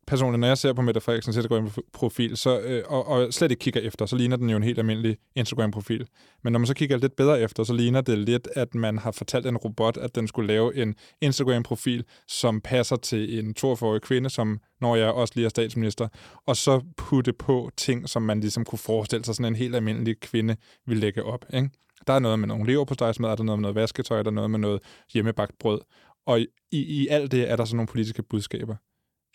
[0.07, 3.81] personligt, når jeg ser på Mette Frederiksens Instagram-profil, så, øh, og, og slet ikke kigger
[3.81, 6.07] efter, så ligner den jo en helt almindelig Instagram-profil.
[6.45, 9.11] Men når man så kigger lidt bedre efter, så ligner det lidt, at man har
[9.11, 14.31] fortalt en robot, at den skulle lave en Instagram-profil, som passer til en 42-årig kvinde,
[14.31, 16.09] som når jeg også lige er statsminister,
[16.47, 20.21] og så putte på ting, som man ligesom kunne forestille sig, sådan en helt almindelig
[20.21, 20.57] kvinde
[20.87, 21.71] ville lægge op, ikke?
[22.07, 24.51] Der er noget med nogle leverpostejsmad, der er noget med noget vasketøj, der er noget
[24.51, 24.81] med noget
[25.13, 25.81] hjemmebagt brød.
[26.27, 28.77] Og i, i alt det er der sådan nogle politiske budskaber.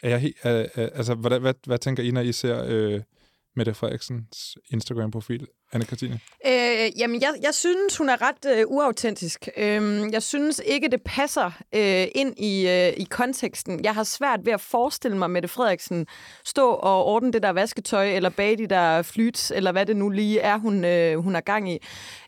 [0.04, 3.02] Er jeg helt, er, er, altså, hvad, hvad, hvad tænker I, når I ser øh,
[3.56, 6.20] Mette Frederiksens Instagram-profil, anne Christine?
[6.46, 9.50] Øh, jamen, jeg, jeg synes, hun er ret øh, uautentisk.
[9.58, 13.84] Øh, jeg synes ikke, det passer øh, ind i, øh, i konteksten.
[13.84, 16.08] Jeg har svært ved at forestille mig Mette Frederiksen
[16.46, 20.10] stå og ordne det der vasketøj, eller bage de der flyts, eller hvad det nu
[20.10, 21.78] lige er, hun, øh, hun er gang i.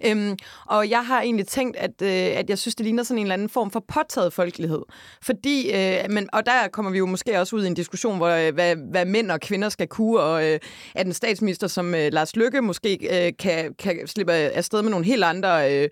[0.06, 3.26] Øh, og jeg har egentlig tænkt, at, øh, at jeg synes, det ligner sådan en
[3.26, 4.82] eller anden form for påtaget folkelighed.
[5.22, 8.30] Fordi, øh, men, og der kommer vi jo måske også ud i en diskussion, hvor,
[8.30, 10.60] øh, hvad, hvad mænd og kvinder skal kunne, og øh,
[10.96, 15.06] at en statsminister som øh, Lars Lykke måske øh, kan, kan slippe afsted med nogle
[15.06, 15.74] helt andre...
[15.74, 15.90] Øh,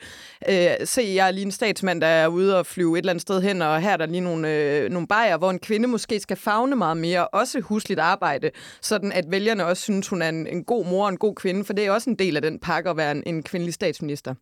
[0.50, 3.22] øh, se, jeg er lige en statsmand, der er ude og flyve et eller andet
[3.22, 6.20] sted hen, og her er der lige nogle, øh, nogle bajer, hvor en kvinde måske
[6.20, 8.52] skal fagne meget mere, også husligt arbejde,
[8.82, 11.66] sådan at vælgerne også synes, hun er en, en god mor og en god kvinde,
[11.66, 14.36] for det er også en del af den pakke at være en, en kvindelig statsminister.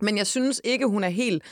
[0.00, 1.42] Men jeg synes ikke, hun er helt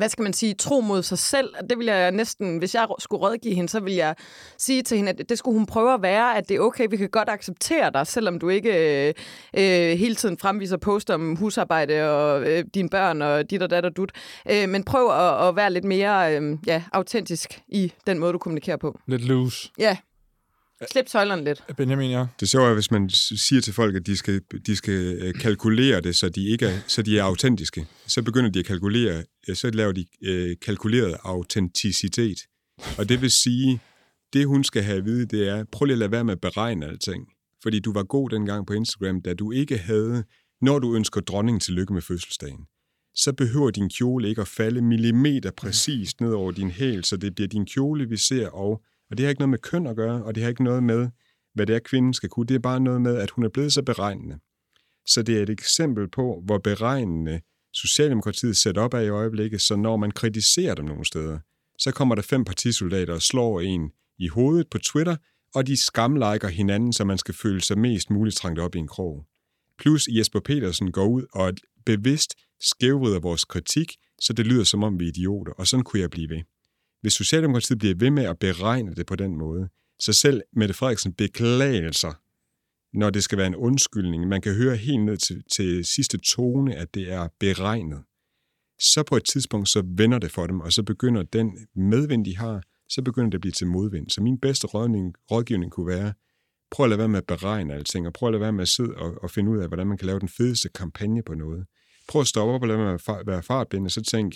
[0.00, 1.54] hvad skal man sige, tro mod sig selv.
[1.70, 4.14] Det vil jeg næsten, hvis jeg skulle rådgive hende, så vil jeg
[4.58, 6.96] sige til hende, at det skulle hun prøve at være, at det er okay, vi
[6.96, 9.14] kan godt acceptere dig, selvom du ikke øh,
[9.56, 13.84] øh, hele tiden fremviser poster om husarbejde og øh, dine børn og dit og dat
[13.84, 14.12] og dut.
[14.50, 18.38] Øh, men prøv at, at være lidt mere øh, ja, autentisk i den måde, du
[18.38, 18.98] kommunikerer på.
[19.06, 19.70] Lidt loose.
[19.78, 19.96] Ja.
[20.90, 21.64] Slip tøjlerne lidt.
[21.76, 22.26] Benjamin, ja.
[22.40, 26.00] Det sjove er, hvis man siger til folk, at de skal, de skal øh, kalkulere
[26.00, 27.86] det, så de, ikke er, så de er autentiske.
[28.06, 32.38] Så begynder de at kalkulere, så laver de øh, kalkuleret autenticitet.
[32.98, 33.80] Og det vil sige,
[34.32, 36.40] det hun skal have at vide, det er, prøv lige at lade være med at
[36.40, 37.26] beregne alting.
[37.62, 40.24] Fordi du var god dengang på Instagram, da du ikke havde,
[40.60, 42.66] når du ønsker dronning til lykke med fødselsdagen,
[43.14, 47.34] så behøver din kjole ikke at falde millimeter præcist ned over din hæl, så det
[47.34, 50.24] bliver din kjole, vi ser, og og det har ikke noget med køn at gøre,
[50.24, 51.08] og det har ikke noget med,
[51.54, 52.46] hvad det er, kvinden skal kunne.
[52.46, 54.38] Det er bare noget med, at hun er blevet så beregnende.
[55.06, 57.40] Så det er et eksempel på, hvor beregnende
[57.74, 61.38] Socialdemokratiet sætter op af i øjeblikket, så når man kritiserer dem nogle steder,
[61.78, 65.16] så kommer der fem partisoldater og slår en i hovedet på Twitter,
[65.54, 68.88] og de skamliker hinanden, så man skal føle sig mest muligt trængt op i en
[68.88, 69.26] krog.
[69.78, 71.52] Plus Jesper Petersen går ud og
[71.86, 76.00] bevidst skævrider vores kritik, så det lyder som om vi er idioter, og sådan kunne
[76.00, 76.42] jeg blive ved.
[77.00, 79.68] Hvis Socialdemokratiet bliver ved med at beregne det på den måde,
[80.00, 82.14] så selv Mette Frederiksen beklager sig,
[82.92, 86.76] når det skal være en undskyldning, man kan høre helt ned til, til sidste tone,
[86.76, 88.02] at det er beregnet,
[88.80, 92.36] så på et tidspunkt, så vender det for dem, og så begynder den medvind, de
[92.36, 94.10] har, så begynder det at blive til modvind.
[94.10, 96.12] Så min bedste rådgivning, rådgivning kunne være,
[96.70, 98.68] prøv at lade være med at beregne alting, og prøv at lade være med at
[98.68, 101.66] sidde og, og finde ud af, hvordan man kan lave den fedeste kampagne på noget.
[102.08, 104.34] Prøv at stoppe op og lade være med at være fartblind, og så tænk,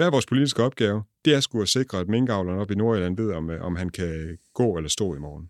[0.00, 1.02] hvad er vores politiske opgave?
[1.24, 4.38] Det er sgu at sikre, at minkavleren op i Nordjylland ved, om, om han kan
[4.54, 5.48] gå eller stå i morgen.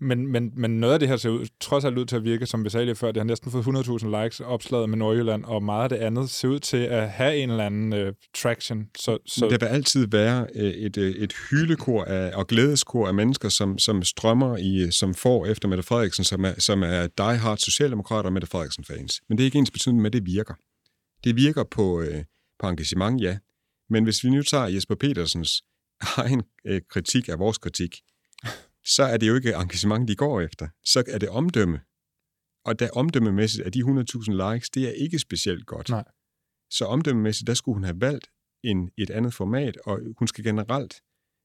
[0.00, 2.46] Men, men, men noget af det her ser ud, trods alt ud til at virke,
[2.46, 5.62] som vi sagde lige før, det har næsten fået 100.000 likes opslaget med Nordjylland, og
[5.62, 8.86] meget af det andet ser ud til at have en eller anden uh, traction.
[8.98, 9.44] Så, så...
[9.44, 14.02] Men der vil altid være et, et hylekor af, og glædeskor af mennesker, som, som
[14.02, 18.48] strømmer i, som får efter Mette Frederiksen, som er, som er die-hard socialdemokrater og Mette
[18.48, 19.20] Frederiksen-fans.
[19.28, 20.54] Men det er ikke ens betydning med, at det virker.
[21.24, 22.24] Det virker på, øh,
[22.60, 23.38] på engagement, ja.
[23.88, 25.62] Men hvis vi nu tager Jesper Petersens
[26.16, 28.00] egen øh, kritik af vores kritik,
[28.84, 30.68] så er det jo ikke engagement, de går efter.
[30.84, 31.80] Så er det omdømme.
[32.64, 35.88] Og da omdømmemæssigt er de 100.000 likes, det er ikke specielt godt.
[35.88, 36.04] Nej.
[36.70, 38.26] Så omdømmemæssigt, der skulle hun have valgt
[38.64, 40.94] en, et andet format, og hun skal generelt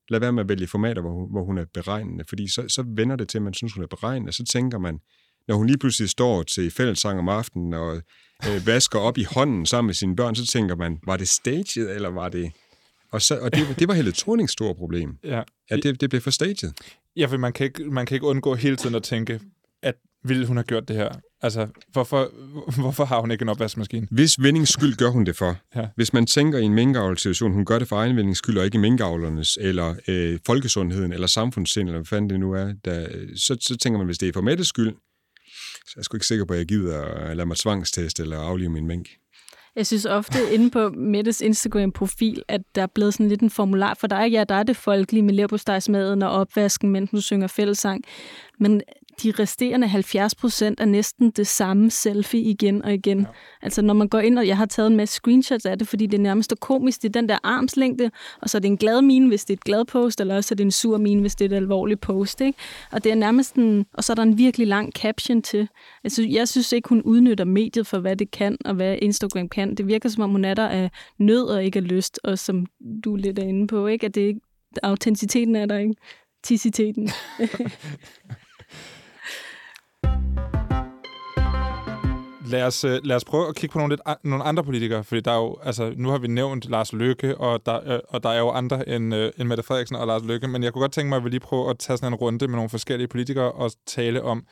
[0.09, 3.15] lade være med at vælge formater, hvor, hvor hun er beregnende, fordi så, så vender
[3.15, 4.99] det til, at man synes, hun er beregnende, og så tænker man,
[5.47, 8.01] når hun lige pludselig står til fællessang om aftenen og
[8.47, 11.95] øh, vasker op i hånden sammen med sine børn, så tænker man, var det staged,
[11.95, 12.51] eller var det...
[13.11, 15.41] Og, så, og det, det var Helle Thornings store problem, ja.
[15.69, 16.71] at det, det blev for staged.
[17.15, 19.39] Ja, for man kan, ikke, man kan ikke undgå hele tiden at tænke,
[19.83, 21.09] at ville hun have gjort det her?
[21.41, 22.31] Altså, hvorfor,
[22.81, 24.07] hvorfor har hun ikke en opvaskemaskine?
[24.11, 25.57] Hvis vindings skyld gør hun det for.
[25.75, 25.87] Ja.
[25.95, 28.79] Hvis man tænker i en minkavlsituation, hun gør det for egen vindings skyld, og ikke
[28.79, 33.77] minkavlernes, eller øh, folkesundheden, eller samfundssind, eller hvad fanden det nu er, der, så, så
[33.77, 34.93] tænker man, hvis det er for Mettes skyld,
[35.87, 38.39] så jeg er sgu ikke sikker på, at jeg gider at lade mig tvangsteste eller
[38.39, 39.09] aflive min mink.
[39.75, 43.93] Jeg synes ofte inde på Mettes Instagram-profil, at der er blevet sådan lidt en formular
[43.93, 44.31] for dig.
[44.31, 48.03] Ja, der er det folkelige med lerpostejsmaden og opvasken, mens du synger fællesang.
[48.59, 48.81] Men
[49.23, 53.19] de resterende 70 procent er næsten det samme selfie igen og igen.
[53.19, 53.25] Ja.
[53.61, 56.05] Altså når man går ind, og jeg har taget en masse screenshots af det, fordi
[56.05, 58.77] det er nærmest er komisk, det er den der armslængde, og så er det en
[58.77, 61.21] glad mine, hvis det er et glad post, eller også er det en sur mine,
[61.21, 62.41] hvis det er et alvorligt post.
[62.41, 62.59] Ikke?
[62.91, 65.67] Og det er nærmest en, og så er der en virkelig lang caption til.
[66.03, 69.75] Altså, jeg synes ikke, hun udnytter mediet for, hvad det kan, og hvad Instagram kan.
[69.75, 72.65] Det virker som om, hun er der af nød og ikke af lyst, og som
[73.03, 74.05] du lidt er inde på, ikke?
[74.05, 74.39] at det ikke,
[74.83, 75.95] autenticiteten er der ikke.
[76.43, 77.09] Ticiteten.
[82.55, 85.21] lad os, øh, lad os prøve at kigge på nogle, lidt, nogle andre politikere, fordi
[85.21, 88.29] der er jo, altså, nu har vi nævnt Lars Løkke, og der, øh, og der
[88.29, 90.91] er jo andre end, øh, end Mette Frederiksen og Lars Løkke, men jeg kunne godt
[90.91, 93.51] tænke mig, at vi lige prøver at tage sådan en runde med nogle forskellige politikere
[93.51, 94.45] og tale om,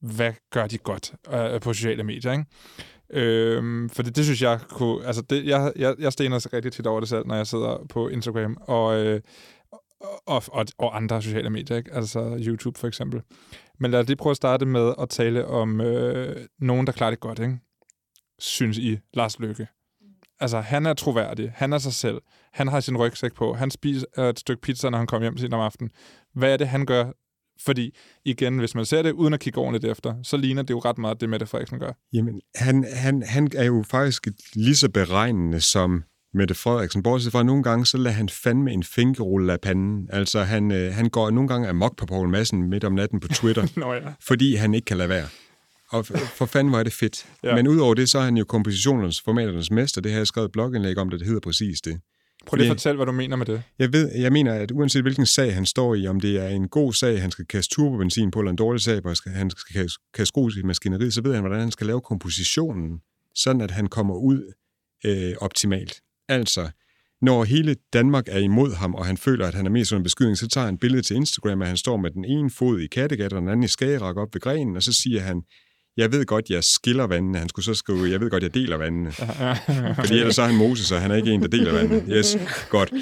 [0.00, 2.44] hvad gør de godt øh, på sociale medier, ikke?
[3.12, 5.06] Øhm, for det, det synes jeg kunne...
[5.06, 8.08] Altså, det, jeg, jeg, jeg stener rigtig tit over det selv, når jeg sidder på
[8.08, 9.20] Instagram og, øh,
[10.26, 11.94] og, og, og andre sociale medier, ikke?
[11.94, 13.22] altså YouTube for eksempel.
[13.80, 17.10] Men lad os lige prøve at starte med at tale om øh, nogen, der klarer
[17.10, 17.58] det godt, ikke?
[18.40, 19.66] synes I, Lars Lykke.
[20.40, 21.52] Altså, han er troværdig.
[21.54, 22.20] Han er sig selv.
[22.52, 23.54] Han har sin rygsæk på.
[23.54, 25.90] Han spiser et stykke pizza, når han kommer hjem til om aftenen.
[26.34, 27.10] Hvad er det, han gør?
[27.60, 30.78] Fordi, igen, hvis man ser det uden at kigge ordentligt efter, så ligner det jo
[30.78, 31.92] ret meget det, Mette Frederiksen gør.
[32.12, 36.02] Jamen, han, han, han er jo faktisk lige så beregnende som
[36.34, 37.02] Mette Frederiksen.
[37.02, 40.08] Bortset fra, at nogle gange, så lader han fandme en finkerulle af panden.
[40.12, 43.28] Altså, han, øh, han går nogle gange amok på Poul Madsen midt om natten på
[43.28, 44.00] Twitter, Nå ja.
[44.26, 45.26] fordi han ikke kan lade være.
[45.90, 47.26] Og for, for fanden var det fedt.
[47.44, 47.54] Ja.
[47.54, 50.00] Men udover det, så er han jo kompositionernes, formaternes mester.
[50.00, 52.00] Det har jeg skrevet blogindlæg om, det, det hedder præcis det.
[52.46, 53.62] Prøv lige at fortælle, hvad du mener med det.
[53.78, 56.68] Jeg, ved, jeg mener, at uanset hvilken sag han står i, om det er en
[56.68, 60.32] god sag, han skal kaste turbobenzin på, eller en dårlig sag, hvor han skal kaste
[60.32, 63.00] grus i maskineriet, så ved han, hvordan han skal lave kompositionen,
[63.34, 64.52] sådan at han kommer ud
[65.04, 66.00] øh, optimalt.
[66.30, 66.68] Altså,
[67.22, 70.38] når hele Danmark er imod ham, og han føler, at han er mest under beskydning,
[70.38, 72.86] så tager han et billede til Instagram, at han står med den ene fod i
[72.86, 75.42] Kattegat, og den anden i Skagerak op ved grenen, og så siger han,
[75.96, 77.38] jeg ved godt, jeg skiller vandene.
[77.38, 79.12] Han skulle så skrive, jeg ved godt, jeg deler vandene.
[80.00, 82.04] Fordi ellers så er han Moses, og han er ikke en, der deler vandet.
[82.08, 82.36] Yes,
[82.68, 82.92] godt.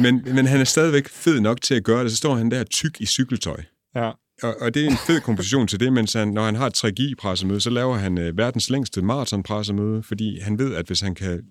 [0.00, 2.10] Men, men han er stadigvæk fed nok til at gøre det.
[2.10, 3.62] Så står han der tyk i cykeltøj.
[3.96, 4.10] Ja.
[4.42, 6.84] Og, og det er en fed komposition til det, mens han, når han har et
[6.84, 11.42] 3G-pressemøde, så laver han øh, verdens længste maratonpressemøde, fordi han ved, at hvis han kan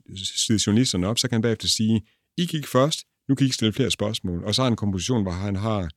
[0.46, 2.02] slide journalisterne op, så kan han bagefter sige,
[2.38, 4.43] I gik først, nu kan I ikke stille flere spørgsmål.
[4.43, 5.89] Og så har han en komposition, hvor han har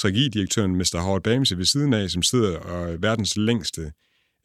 [0.00, 1.00] 3G-direktøren Mr.
[1.00, 3.92] Howard Bamse ved siden af, som sidder og øh, verdens længste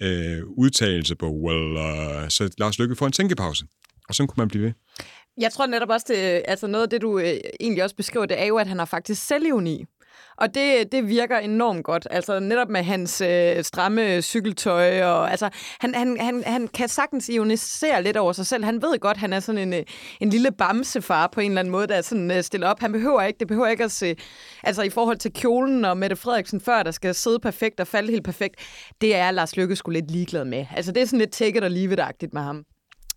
[0.02, 3.66] øh, udtalelse på, well, uh, så Lars Lykke får en tænkepause.
[4.10, 4.74] Og sådan kunne man blive ved.
[5.38, 8.42] Jeg tror netop også, det, altså noget af det, du øh, egentlig også beskriver, det
[8.42, 9.86] er jo, at han har faktisk selvivni.
[10.38, 12.08] Og det, det virker enormt godt.
[12.12, 15.04] Altså netop med hans øh, stramme cykeltøj.
[15.04, 18.64] Og, altså, han, han, han, han kan sagtens ionisere lidt over sig selv.
[18.64, 19.84] Han ved godt, han er sådan en, øh,
[20.20, 22.80] en lille bamsefar på en eller anden måde, der er sådan øh, stillet op.
[22.80, 24.16] Han behøver ikke, det behøver ikke at se...
[24.64, 28.12] Altså i forhold til kjolen og Mette Frederiksen før, der skal sidde perfekt og falde
[28.12, 28.56] helt perfekt,
[29.02, 30.66] det er Lars Lykke skulle lidt ligeglad med.
[30.76, 32.66] Altså det er sådan lidt take it or leave it-agtigt med ham.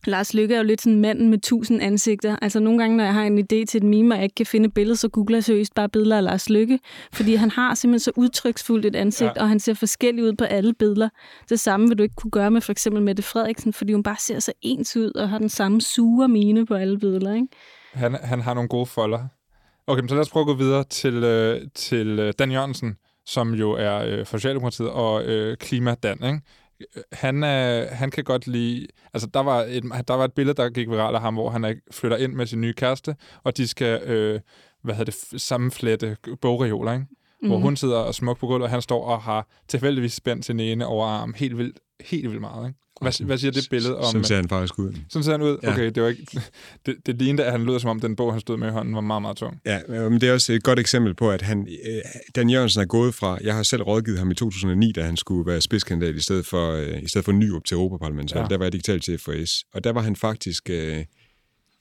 [0.07, 2.37] Lars Lykke er jo lidt sådan manden med tusind ansigter.
[2.43, 4.47] Altså nogle gange, når jeg har en idé til et meme, og jeg ikke kan
[4.47, 6.79] finde et billede, så googler jeg seriøst bare billeder af Lars Lykke.
[7.13, 9.33] Fordi han har simpelthen så udtryksfuldt et ansigt, Ja.
[9.37, 9.43] ja.
[9.43, 11.09] og han ser forskellig ud på alle billeder.
[11.49, 14.17] Det samme vil du ikke kunne gøre med for eksempel Mette Frederiksen, fordi hun bare
[14.19, 17.35] ser så ens ud, og har den samme sure mine på alle billeder.
[17.35, 17.47] Ikke?
[17.93, 19.19] Han, han har nogle gode folder.
[19.87, 22.97] Okay, men så lad os prøve at gå videre til, øh, til øh, Dan Jørgensen,
[23.27, 26.41] som jo er øh, for Socialdemokratiet og øh, Klima-Dan, ikke?
[27.13, 28.87] Han, øh, han kan godt lide...
[29.15, 31.65] Altså, der var, et, der var et billede, der gik viralt af ham, hvor han
[31.65, 34.41] er, flytter ind med sin nye kæreste, og de skal, øh,
[34.83, 37.07] hvad hedder det, sammenflette bogreoler, ikke?
[37.43, 37.49] Mm.
[37.49, 40.61] Hvor hun sidder og smuk på gulvet, og han står og har tilfældigvis spændt sin
[40.61, 42.79] ene over arm helt vildt, helt vildt meget, ikke?
[43.03, 44.05] Hvad, hvad siger det billede om...
[44.05, 44.93] Sådan ser han faktisk ud.
[45.09, 45.57] Sådan ser han ud?
[45.63, 45.73] Ja.
[45.73, 46.27] Okay, det var ikke...
[46.87, 48.95] Det, det lignede, at han lød som om, den bog, han stod med i hånden,
[48.95, 49.61] var meget, meget tung.
[49.67, 52.01] Ja, men det er også et godt eksempel på, at han, øh,
[52.37, 55.51] Dan Jørgensen er gået fra, jeg har selv rådgivet ham i 2009, da han skulle
[55.51, 58.37] være spidskandidat i stedet for, øh, i stedet for Nyrup til Europaparlamentet.
[58.37, 58.47] Ja.
[58.51, 59.65] Der var jeg digital til FOS.
[59.75, 61.05] Og der var han faktisk, øh,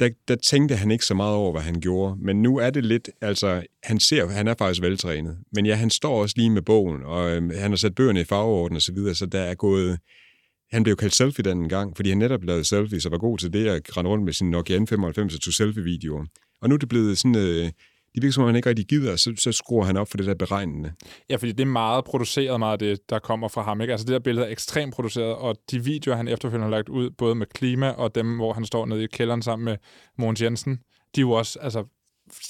[0.02, 2.18] der, der tænkte han ikke så meget over, hvad han gjorde.
[2.22, 5.38] Men nu er det lidt, altså, han ser, han er faktisk veltrænet.
[5.54, 8.24] Men ja, han står også lige med bogen, og øh, han har sat bøgerne i
[8.24, 10.00] farveorden og så videre, så der er gået,
[10.72, 13.54] han blev kaldt selfie den gang, fordi han netop lavede selfies og var god til
[13.54, 16.26] det at rende rundt med sin Nokia N95 og tog selfie-videoer.
[16.62, 17.72] Og nu er det blevet sådan, øh,
[18.16, 20.26] det virker som om, han ikke rigtig gider, så, så skruer han op for det
[20.26, 20.94] der beregnende.
[21.30, 23.82] Ja, fordi det er meget produceret, meget det, der kommer fra ham.
[23.82, 23.94] Ikke?
[23.94, 27.10] Altså det der billede er ekstremt produceret, og de videoer, han efterfølgende har lagt ud,
[27.10, 29.78] både med klima og dem, hvor han står nede i kælderen sammen med
[30.18, 30.80] Mogens Jensen,
[31.16, 31.84] de er jo også altså,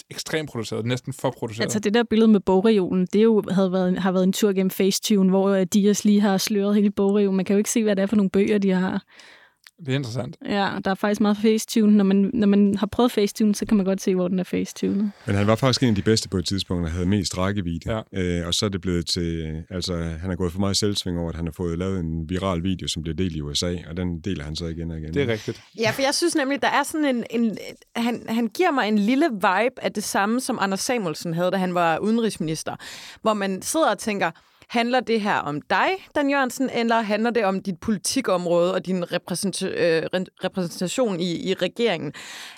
[0.09, 1.65] ekstremt produceret, næsten for produceret.
[1.65, 4.69] Altså det der billede med bogreolen, det jo havde været, har været en tur gennem
[4.69, 7.35] Facetune, hvor øh, Dias lige har sløret hele bogreolen.
[7.35, 9.03] Man kan jo ikke se, hvad det er for nogle bøger, de har
[9.85, 10.37] det er interessant.
[10.45, 11.97] Ja, der er faktisk meget Facetune.
[11.97, 14.43] Når man, når man har prøvet Facetune, så kan man godt se, hvor den er
[14.43, 15.11] Facetunet.
[15.25, 18.01] Men han var faktisk en af de bedste på et tidspunkt, og havde mest rækkevidde.
[18.13, 18.39] Ja.
[18.39, 21.29] Øh, og så er det blevet til, altså han har gået for meget selvsving over,
[21.29, 24.19] at han har fået lavet en viral video, som bliver delt i USA, og den
[24.19, 25.13] deler han så igen og igen.
[25.13, 25.61] Det er rigtigt.
[25.79, 27.23] Ja, for jeg synes nemlig, der er sådan en...
[27.29, 27.57] en
[27.95, 31.57] han, han giver mig en lille vibe af det samme, som Anders Samuelsen havde, da
[31.57, 32.75] han var udenrigsminister.
[33.21, 34.31] Hvor man sidder og tænker,
[34.71, 39.11] handler det her om dig, Dan Jørgensen, eller handler det om dit politikområde og din
[39.11, 40.03] repræsent, øh,
[40.43, 42.13] repræsentation i, i regeringen?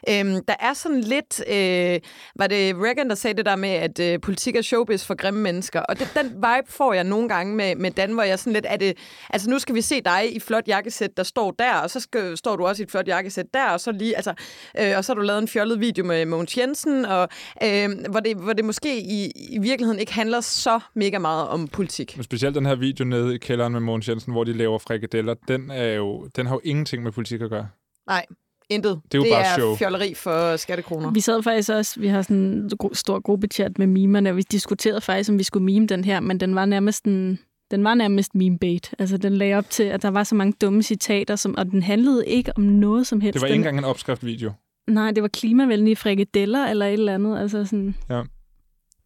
[0.10, 1.44] Øhm, der er sådan lidt...
[1.48, 2.00] Øh,
[2.36, 5.42] var det Reagan, der sagde det der med, at øh, politik er showbiz for grimme
[5.42, 5.80] mennesker?
[5.80, 8.66] Og det, den vibe får jeg nogle gange med, med Dan, hvor jeg sådan lidt...
[8.70, 8.98] Er det,
[9.30, 12.38] altså, nu skal vi se dig i flot jakkesæt, der står der, og så skal,
[12.38, 14.16] står du også i et flot jakkesæt der, og så lige...
[14.16, 14.34] Altså,
[14.80, 17.30] øh, og så har du lavet en fjollet video med Mogens Jensen, og,
[17.64, 21.68] øh, hvor, det, hvor det måske i, i virkeligheden ikke handler så mega meget om
[21.68, 22.18] politik politik.
[22.18, 25.36] Men specielt den her video nede i kælderen med Mogens Jensen, hvor de laver frikadeller,
[25.48, 27.68] den, er jo, den har jo ingenting med politik at gøre.
[28.08, 28.26] Nej,
[28.70, 29.02] intet.
[29.12, 29.76] Det er jo det bare er show.
[29.76, 31.12] fjolleri for skattekroner.
[31.12, 35.02] Vi sad faktisk også, vi har sådan en stor gruppechat med mimerne, og vi diskuterede
[35.02, 37.40] faktisk, om vi skulle mime den her, men den var nærmest en,
[37.72, 38.94] den var nærmest meme bait.
[39.00, 41.84] Altså, den lagde op til, at der var så mange dumme citater, som, og den
[41.84, 43.34] handlede ikke om noget som helst.
[43.34, 44.52] Det var ikke engang en opskriftvideo.
[44.88, 47.40] Nej, det var klimavenlige frikadeller eller et eller andet.
[47.40, 47.96] Altså sådan,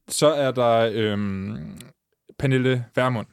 [0.09, 1.57] Så er der øhm,
[2.37, 3.27] Pernille Vermund.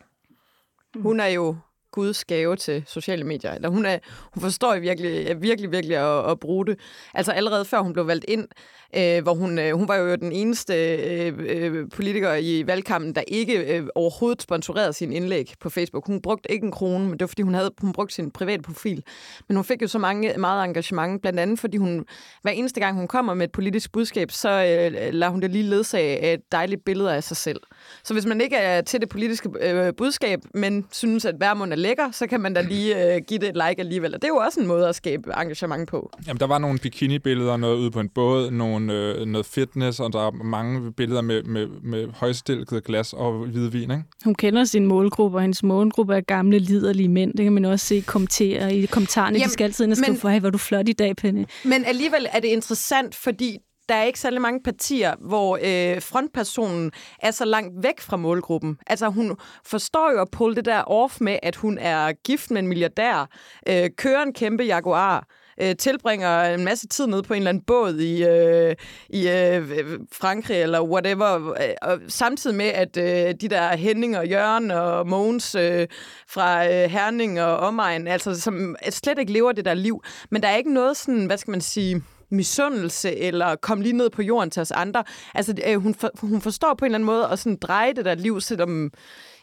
[0.97, 1.57] Hun er jo
[1.94, 3.52] Guds gave til sociale medier.
[3.52, 3.98] Eller hun, er,
[4.35, 6.78] hun forstår virkelig, virkelig, virkelig at, at bruge det.
[7.14, 8.48] Altså allerede før hun blev valgt ind,
[8.96, 13.22] øh, hvor hun, øh, hun var jo den eneste øh, øh, politiker i valgkampen, der
[13.28, 16.07] ikke øh, overhovedet sponsorerede sin indlæg på Facebook.
[16.07, 18.62] Hun brugte ikke en krone, men det var fordi, hun havde hun brugte sin private
[18.62, 19.02] profil.
[19.48, 22.04] Men hun fik jo så mange, meget engagement, blandt andet fordi hun,
[22.42, 25.64] hver eneste gang hun kommer med et politisk budskab, så øh, lader hun det lige
[25.64, 27.61] ledsage af et dejligt billede af sig selv.
[28.04, 31.76] Så hvis man ikke er til det politiske øh, budskab, men synes, at hver er
[31.85, 34.14] lækker, så kan man da lige øh, give det et like alligevel.
[34.14, 36.11] Og det er jo også en måde at skabe engagement på.
[36.27, 40.12] Jamen, der var nogle bikini-billeder, noget ude på en båd, nogle, øh, noget fitness, og
[40.12, 44.03] der er mange billeder med, med, med højstilket glas og hvidvin, ikke?
[44.25, 47.33] hun kender sin målgruppe, og hendes målgruppe er gamle, liderlige mænd.
[47.35, 49.37] Det kan man også se kommentere i kommentarerne.
[49.37, 50.92] Jamen, de skal altid ind og skrive, men- for, hey, hvor er du flot i
[50.92, 51.44] dag, Penny.
[51.64, 56.92] Men alligevel er det interessant, fordi der er ikke særlig mange partier, hvor øh, frontpersonen
[57.18, 58.79] er så langt væk fra målgruppen.
[58.87, 62.62] Altså, hun forstår jo at pulle det der off med, at hun er gift med
[62.62, 63.29] en milliardær,
[63.68, 65.27] øh, kører en kæmpe Jaguar,
[65.61, 68.75] øh, tilbringer en masse tid nede på en eller anden båd i, øh,
[69.09, 69.73] i øh,
[70.12, 75.09] Frankrig eller whatever, øh, og samtidig med, at øh, de der Henning og Jørgen og
[75.09, 75.87] Mogens øh,
[76.29, 80.03] fra øh, Herning og omegn, altså som slet ikke lever det der liv.
[80.31, 82.03] Men der er ikke noget sådan, hvad skal man sige,
[82.35, 85.05] misundelse eller kom lige ned på jorden til os andre.
[85.35, 88.05] Altså, øh, hun, for, hun forstår på en eller anden måde at sådan dreje det
[88.05, 88.92] der liv, selvom,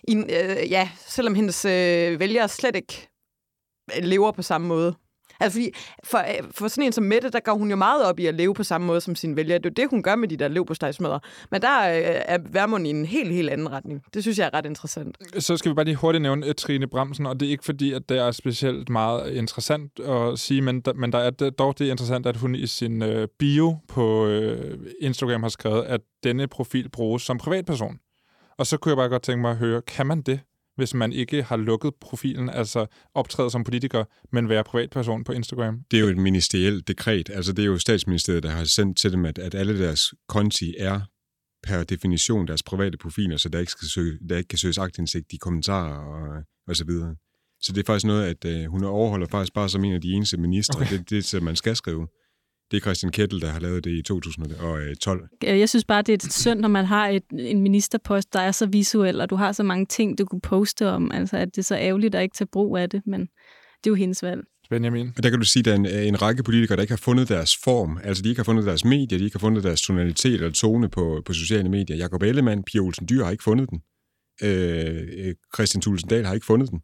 [0.08, 3.10] i, øh, ja, selvom hendes øh, vælgere slet ikke
[3.98, 4.96] øh, lever på samme måde.
[5.42, 5.72] Altså fordi,
[6.04, 8.36] for, øh, for sådan en som Mette, der går hun jo meget op i at
[8.36, 9.58] leve på samme måde som sine vælgere.
[9.58, 10.74] Det er jo det, hun gør med de der lev på
[11.52, 14.02] Men der øh, er Værmund i en helt, helt anden retning.
[14.14, 15.18] Det synes jeg er ret interessant.
[15.40, 17.94] Så skal vi bare lige hurtigt nævne øh, Trine Bremsen, og det er ikke fordi,
[17.94, 21.86] at det er specielt meget interessant at sige, men, der, men der er dog det
[21.86, 23.04] interessant, at hun i sin
[23.40, 24.28] bio på
[25.02, 27.98] Instagram har skrevet, at denne profil bruges som privatperson.
[28.58, 30.40] Og så kunne jeg bare godt tænke mig at høre, kan man det,
[30.76, 35.80] hvis man ikke har lukket profilen, altså optræde som politiker, men være privatperson på Instagram?
[35.92, 37.30] Det er jo et ministerielt dekret.
[37.30, 40.76] Altså, det er jo statsministeriet, der har sendt til dem, at, at alle deres konti
[40.80, 41.00] er
[41.64, 45.34] per definition deres private profiler, så der ikke, skal søge, der ikke kan søges aktindsigt
[45.34, 47.16] i kommentarer og, og så videre.
[47.62, 50.12] Så det er faktisk noget, at øh, hun overholder faktisk bare som en af de
[50.12, 50.82] eneste ministre.
[50.82, 50.98] Okay.
[50.98, 52.08] Det, det er det, man skal skrive.
[52.72, 55.28] Det er Christian Kettel, der har lavet det i 2012.
[55.44, 58.52] Øh, Jeg synes bare, det er synd, når man har et, en ministerpost, der er
[58.52, 61.12] så visuel, og du har så mange ting, du kunne poste om.
[61.12, 63.92] Altså, at det er så ærgerligt at ikke tage brug af det, men det er
[63.92, 64.42] jo hendes valg.
[64.70, 65.12] Benjamin?
[65.18, 66.98] Og der kan du sige, at der er en, en række politikere, der ikke har
[66.98, 68.00] fundet deres form.
[68.04, 70.90] Altså, de ikke har fundet deres medier, de ikke har fundet deres tonalitet eller tone
[70.90, 71.98] på, på sociale medier.
[71.98, 73.82] Jakob Ellemann, Pia Olsen Dyr har ikke fundet den.
[74.44, 76.80] Øh, øh, Christian Thulesen Dahl har ikke fundet den.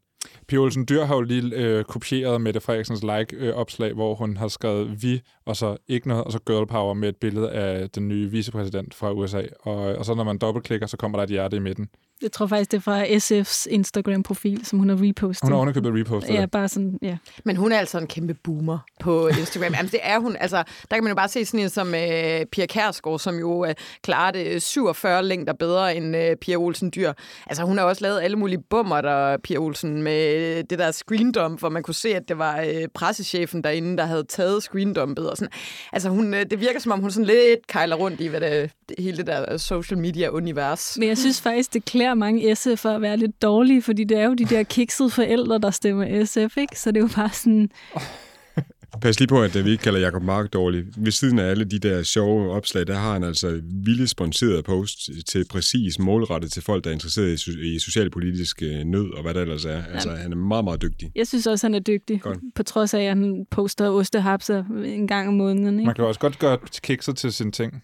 [0.47, 5.03] Pia Olsen Dyr har jo lige øh, kopieret Mette Frederiksens like-opslag, hvor hun har skrevet
[5.03, 8.31] vi, og så ikke noget, og så girl power med et billede af den nye
[8.31, 9.41] vicepræsident fra USA.
[9.59, 11.89] Og, og så når man dobbeltklikker, så kommer der et hjerte i midten.
[12.21, 15.43] Jeg tror faktisk, det er fra SF's Instagram-profil, som hun har repostet.
[15.43, 17.17] Hun har underkøbet repostet Ja, bare sådan, ja.
[17.43, 19.73] Men hun er altså en kæmpe boomer på Instagram.
[19.73, 20.35] Jamen, det er hun.
[20.39, 23.65] Altså, der kan man jo bare se sådan en som øh, Pia Kærsgaard, som jo
[23.65, 27.13] øh, klarer det 47 længder bedre end øh, Pia Olsen Dyr.
[27.47, 31.59] Altså, hun har også lavet alle mulige bummer, der Pia Olsen, med det der screendump,
[31.59, 35.29] hvor man kunne se, at det var øh, pressechefen derinde, der havde taget screendumpet.
[35.29, 35.51] Og sådan.
[35.93, 38.71] Altså, hun, øh, det virker som om, hun sådan lidt kejler rundt i hvad det,
[38.89, 40.97] det, hele det der social media-univers.
[40.99, 44.25] Men jeg synes faktisk, det klæder mange SF'er at være lidt dårlige, fordi det er
[44.25, 46.79] jo de der kiksede forældre, der stemmer SF, ikke?
[46.79, 47.69] Så det er jo bare sådan,
[49.01, 50.85] Pas lige på, at vi ikke kalder Jacob Mark dårlig.
[50.97, 55.09] Ved siden af alle de der sjove opslag, der har han altså vilde sponsorerede posts
[55.29, 59.33] til præcis målrettet til folk, der er interesseret i, i socialpolitisk øh, nød og hvad
[59.33, 59.83] der ellers er.
[59.93, 61.11] Altså, han er meget, meget dygtig.
[61.15, 62.21] jeg synes også, han er dygtig.
[62.21, 62.39] Godt.
[62.55, 65.85] På trods af, at han poster ostehapser en gang om måneden, ikke?
[65.85, 67.83] Man kan jo også godt gøre kikset til sine ting.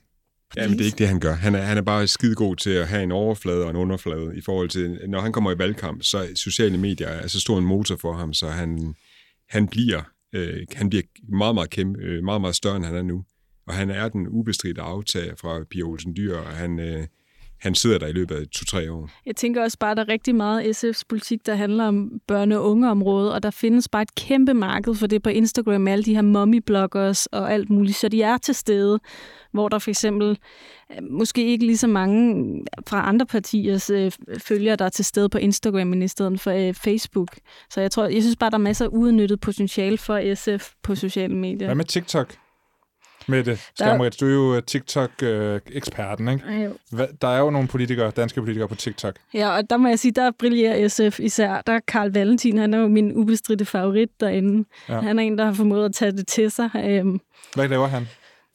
[0.58, 1.34] Ja, men det er ikke det, han gør.
[1.34, 4.38] Han er, han er bare skide god til at have en overflade og en underflade
[4.38, 7.66] i forhold til, når han kommer i valgkamp, så sociale medier er så stor en
[7.66, 8.96] motor for ham, så han,
[9.50, 10.02] han bliver,
[10.34, 13.24] øh, han bliver meget, meget, kæmpe, øh, meget, meget større, end han er nu.
[13.68, 17.08] Og han er den ubestridte aftager fra Pia Olsen Dyr, og han, øh,
[17.64, 19.10] han sidder der i løbet af to-tre år.
[19.26, 22.56] Jeg tænker også bare, at der er rigtig meget SF's politik, der handler om børne-
[22.56, 26.04] og ungeområdet, og der findes bare et kæmpe marked for det på Instagram med alle
[26.04, 29.00] de her mommy-bloggers og alt muligt, så de er til stede,
[29.52, 30.38] hvor der for eksempel
[30.92, 32.46] øh, måske ikke lige så mange
[32.88, 36.52] fra andre partiers øh, følgere, der er til stede på Instagram, men i stedet for
[36.52, 37.30] øh, Facebook.
[37.70, 40.96] Så jeg tror, jeg synes bare, der er masser af uudnyttet potentiale for SF på
[40.96, 41.68] sociale medier.
[41.68, 42.36] Hvad med TikTok?
[43.28, 46.70] Mette Skamrits, du er jo øh, TikTok-eksperten, ikke?
[46.92, 49.16] Hvad, der er jo nogle politikere, danske politikere på TikTok.
[49.34, 51.62] Ja, og der må jeg sige, der brillerer SF især.
[51.68, 54.70] Der er Karl Valentin, han er jo min ubestridte favorit derinde.
[54.90, 55.00] Ja.
[55.00, 56.70] Han er en, der har formået at tage det til sig.
[56.86, 57.20] Øhm,
[57.56, 58.08] Hvad laver han?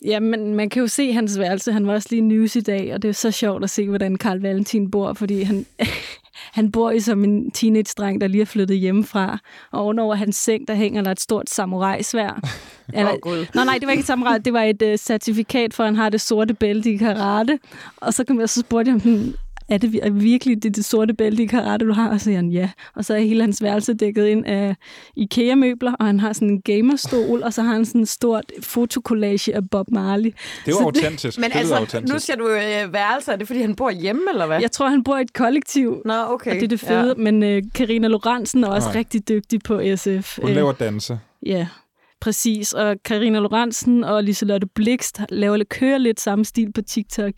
[0.05, 1.73] ja, men man kan jo se hans værelse.
[1.73, 4.17] Han var også lige news i dag, og det er så sjovt at se, hvordan
[4.17, 5.67] Karl Valentin bor, fordi han,
[6.53, 9.39] han bor jo som en teenage-dreng, der lige er flyttet hjemmefra.
[9.73, 12.41] Og ovenover hans seng, der hænger der et stort samurai-svær.
[12.95, 13.47] Eller, Gud.
[13.55, 15.97] Nå nej, det var ikke et samurai, det var et uh, certifikat for, at han
[15.97, 17.59] har det sorte bælte i karate.
[17.97, 19.35] Og så, kom jeg, så spurgte jeg ham,
[19.69, 22.11] er det, er det virkelig det, det sorte bælte i karate, du har?
[22.11, 22.71] Og så siger han, ja.
[22.95, 24.77] Og så er hele hans værelse dækket ind af
[25.17, 29.55] IKEA-møbler, og han har sådan en gamerstol, og så har han sådan en stort fotokollage
[29.55, 30.31] af Bob Marley.
[30.31, 30.35] Det
[30.67, 31.39] er jo Så autentisk.
[31.39, 32.13] Men det altså, autentisk.
[32.13, 33.33] nu siger du øh, værelse.
[33.33, 34.61] Er det, fordi han bor hjemme, eller hvad?
[34.61, 36.51] Jeg tror, han bor i et kollektiv, Nå, okay.
[36.51, 37.15] og det er det fede.
[37.19, 37.31] Ja.
[37.31, 38.99] Men uh, Karina Lorentzen er også Nej.
[38.99, 40.39] rigtig dygtig på SF.
[40.41, 41.19] Hun Øh, laver danse.
[41.47, 41.67] Ja,
[42.21, 42.73] præcis.
[42.73, 47.33] Og Karina Lorentzen og Liselotte Blikst laver, kører lidt samme stil på TikTok.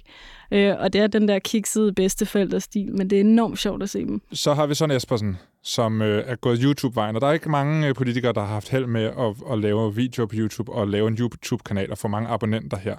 [0.52, 4.06] Øh, og det er den der kiksede bedsteforældrestil, men det er enormt sjovt at se
[4.06, 4.22] dem.
[4.32, 7.88] Så har vi Søren Espersen, som øh, er gået YouTube-vejen, og der er ikke mange
[7.88, 11.08] øh, politikere, der har haft held med at, at lave videoer på YouTube og lave
[11.08, 12.96] en YouTube-kanal og få mange abonnenter her.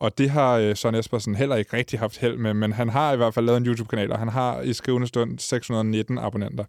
[0.00, 3.12] Og det har øh, Søren Espersen heller ikke rigtig haft held med, men han har
[3.12, 6.64] i hvert fald lavet en YouTube-kanal, og han har i skrivende stund 619 abonnenter.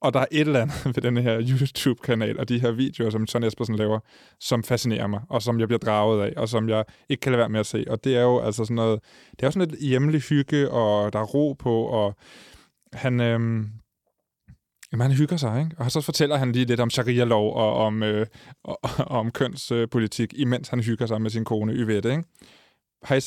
[0.00, 3.26] Og der er et eller andet ved den her YouTube-kanal og de her videoer, som
[3.26, 4.00] Søren Espersen laver,
[4.40, 7.38] som fascinerer mig, og som jeg bliver draget af, og som jeg ikke kan lade
[7.38, 7.84] være med at se.
[7.88, 11.12] Og det er jo altså sådan noget, det er jo sådan lidt hjemlig hygge, og
[11.12, 12.16] der er ro på, og
[12.92, 13.68] han, øhm,
[14.92, 15.76] jamen, han hygger sig, ikke?
[15.78, 18.26] Og så fortæller han lige lidt om sharia-lov og om, øh,
[18.64, 22.24] og, og om kønspolitik, imens han hygger sig med sin kone Yvette, ikke?
[23.02, 23.20] Har I,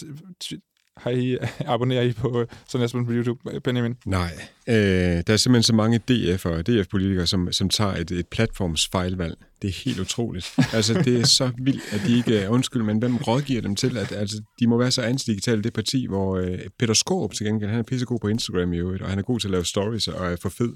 [1.02, 1.38] har I
[1.74, 3.96] abonnerer I på øh, sådan Esben på YouTube, Benjamin?
[4.06, 4.32] Nej,
[4.68, 9.38] øh, der er simpelthen så mange DF'ere og DF-politikere, som, som tager et, et platformsfejlvalg.
[9.62, 10.54] Det er helt utroligt.
[10.74, 12.44] altså, det er så vildt, at de ikke...
[12.46, 15.74] øh, Undskyld, men hvem rådgiver dem til, at altså, de må være så antidigitale, det
[15.74, 19.10] parti, hvor øh, Peter Skåb til gengæld, han er pissegod på Instagram i øvrigt, og
[19.10, 20.74] han er god til at lave stories og er for fed.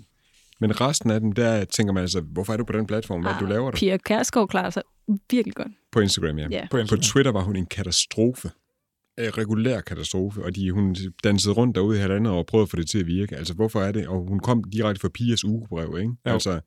[0.59, 3.21] Men resten af dem, der tænker man altså, hvorfor er du på den platform?
[3.21, 3.78] Hvad det, du laver der?
[3.78, 4.84] Pia Kærsgaard klarer sig
[5.32, 5.67] virkelig godt.
[5.91, 6.47] På Instagram, ja.
[6.51, 6.61] Ja.
[6.61, 7.01] På På Instagram.
[7.01, 8.51] Twitter var hun en katastrofe.
[9.18, 12.76] En regulær katastrofe, og de, hun dansede rundt derude i halvandet og prøvede at få
[12.78, 13.36] det til at virke.
[13.36, 14.07] Altså, hvorfor er det?
[14.07, 16.11] Og hun kom direkte fra Pias ugebrev, ikke?
[16.28, 16.32] Jo.
[16.32, 16.59] Altså,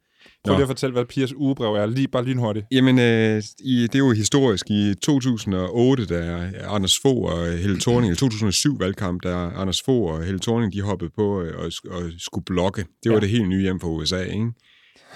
[0.45, 2.67] Prøv lige at fortælle, hvad Pias ugebrev er, lige bare lynhurtigt.
[2.73, 4.71] Jamen, øh, i, det er jo historisk.
[4.71, 10.25] I 2008, da Anders Fogh og Helle Thorning, eller 2007 valgkamp, da Anders Fogh og
[10.25, 12.85] Helle Thorning, de hoppede på øh, og, og skulle blokke.
[13.03, 13.21] Det var Ja.
[13.21, 14.47] det helt nye hjem fra USA, ikke?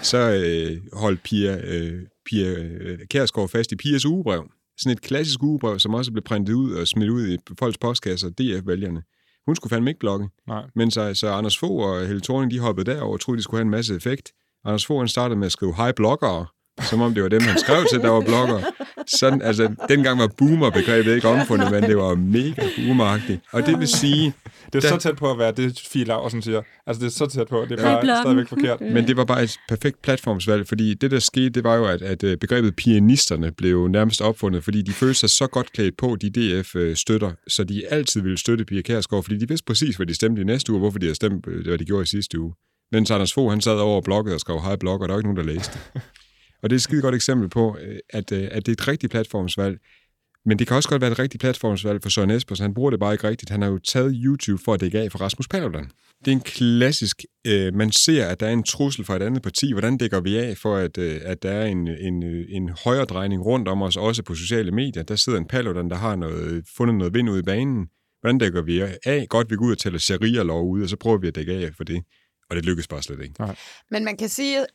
[0.01, 4.43] Så øh, holdt Pia, øh, Pia øh, Kærsgaard fast i Pias ugebrev.
[4.77, 8.29] Sådan et klassisk ugebrev, som også blev printet ud og smidt ud i folks postkasser,
[8.29, 9.03] DF-vælgerne.
[9.45, 10.29] Hun skulle fandme ikke blokke.
[10.47, 10.63] Nej.
[10.75, 13.59] Men så, så Anders Fogh og Helle Thorning, de hoppede derover og troede, de skulle
[13.59, 14.31] have en masse effekt.
[14.65, 16.45] Anders Fogh han startede med at skrive hej bloggere,
[16.81, 18.61] som om det var dem, han skrev til, der var bloggere.
[19.07, 23.41] Sådan, altså, dengang var boomer-begrebet ikke omfundet, men det var mega boomeragtigt.
[23.51, 24.33] Og det vil sige,
[24.73, 26.61] Det er Der- så tæt på at være det, Fie Laursen siger.
[26.87, 27.65] Altså, det er så tæt på.
[27.69, 28.01] Det er Ja.
[28.05, 28.81] bare stadigvæk forkert.
[28.81, 32.01] men det var bare et perfekt platformsvalg, fordi det, der skete, det var jo, at,
[32.01, 36.17] at øh, begrebet pianisterne blev nærmest opfundet, fordi de følte sig så godt klædt på,
[36.21, 40.13] de DF-støtter, så de altid ville støtte Pia Kærsgaard, fordi de vidste præcis, hvad de
[40.13, 42.39] stemte i næste uge, og hvorfor de havde stemt, øh, hvad de gjorde i sidste
[42.39, 42.53] uge.
[42.91, 45.19] Mens Anders Fogh, han sad over og bloggede og skrev hej blog, og der var
[45.19, 45.79] ikke nogen, der læste.
[46.63, 48.87] Og det er et skide godt eksempel på, øh, at, øh, at det er et
[48.87, 49.79] rigtigt platformsvalg.
[50.45, 52.63] Men det kan også godt være et rigtigt platformsvalg for Søren Espersen.
[52.63, 53.49] Han bruger det bare ikke rigtigt.
[53.49, 55.91] Han har jo taget YouTube for at dække af for Rasmus Paludan.
[56.25, 57.23] Det er en klassisk...
[57.47, 59.71] Øh, man ser, at der er en trussel fra et andet parti.
[59.71, 63.05] Hvordan dækker vi af for, at, øh, at der er en, en, øh, en højere
[63.05, 65.03] drejning rundt om os, også på sociale medier?
[65.03, 67.87] Der sidder en Paludan, der har noget, fundet noget vind ud i banen.
[68.21, 69.25] Hvordan dækker vi af?
[69.29, 71.69] Godt, vi går ud og tæller sharia-lov ud, og så prøver vi at dække af
[71.77, 72.03] for det.
[72.49, 73.55] Og det lykkes bare slet ikke.
[73.91, 74.65] Men man kan sige, øh,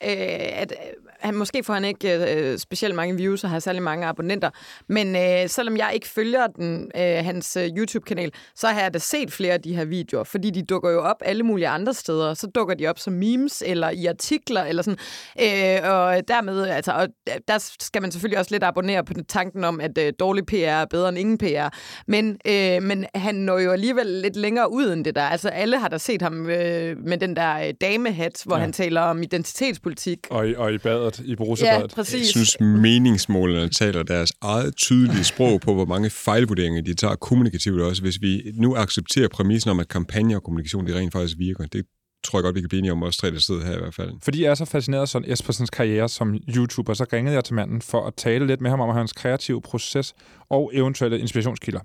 [0.63, 0.73] at
[1.21, 4.51] han, måske får han ikke øh, specielt mange views og har særlig mange abonnenter,
[4.89, 8.99] men øh, selvom jeg ikke følger den, øh, hans øh, YouTube-kanal, så har jeg da
[8.99, 12.35] set flere af de her videoer, fordi de dukker jo op alle mulige andre steder.
[12.35, 14.99] Så dukker de op som memes eller i artikler eller sådan.
[15.41, 17.09] Øh, og dermed, altså, og
[17.49, 20.55] der skal man selvfølgelig også lidt abonnere på den tanken om, at øh, dårlig PR
[20.55, 21.69] er bedre end ingen PR.
[22.07, 25.23] Men, øh, men han når jo alligevel lidt længere ud end det der.
[25.23, 28.61] Altså alle har da set ham øh, med den der øh, damehat, hvor ja.
[28.61, 30.19] han taler om identitetspolitik.
[30.31, 31.83] Og i, og i badet badet, i brusebadet.
[31.83, 32.21] Ja, præcis.
[32.21, 37.81] Jeg synes, meningsmålene taler deres eget tydelige sprog på, hvor mange fejlvurderinger de tager kommunikativt
[37.81, 38.03] også.
[38.03, 41.85] Hvis vi nu accepterer præmissen om, at kampagne og kommunikation det rent faktisk virker, det
[42.25, 43.95] tror jeg godt, vi kan blive enige om, os tre, der sidder her i hvert
[43.95, 44.13] fald.
[44.23, 47.55] Fordi jeg er så fascineret af Søren Espersens karriere som YouTuber, så ringede jeg til
[47.55, 50.15] manden for at tale lidt med ham om hans kreative proces
[50.49, 51.81] og eventuelle inspirationskilder.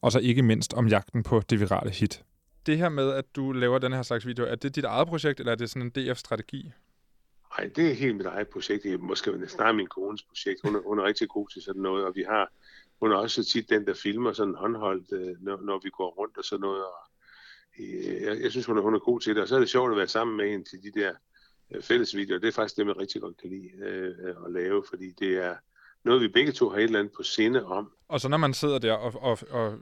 [0.00, 2.22] Og så ikke mindst om jagten på det virale hit.
[2.66, 5.40] Det her med, at du laver den her slags video, er det dit eget projekt,
[5.40, 6.72] eller er det sådan en DF-strategi?
[7.58, 8.82] Nej, det er helt mit eget projekt.
[8.82, 10.60] Det er måske snart min kones projekt.
[10.64, 12.52] Hun er, hun er rigtig god til sådan noget, og vi har,
[13.00, 16.38] hun er også tit den, der filmer sådan håndholdt, øh, når, når vi går rundt
[16.38, 16.84] og sådan noget.
[16.84, 17.00] Og,
[17.80, 19.68] øh, jeg, jeg synes, hun er, hun er god til det, og så er det
[19.68, 21.12] sjovt at være sammen med en til de der
[21.70, 22.38] øh, fælles videoer.
[22.38, 25.56] Det er faktisk det, man rigtig godt kan lide øh, at lave, fordi det er
[26.04, 27.92] noget, vi begge to har et eller andet på sinde om.
[28.08, 29.78] Og så når man sidder der og, og, og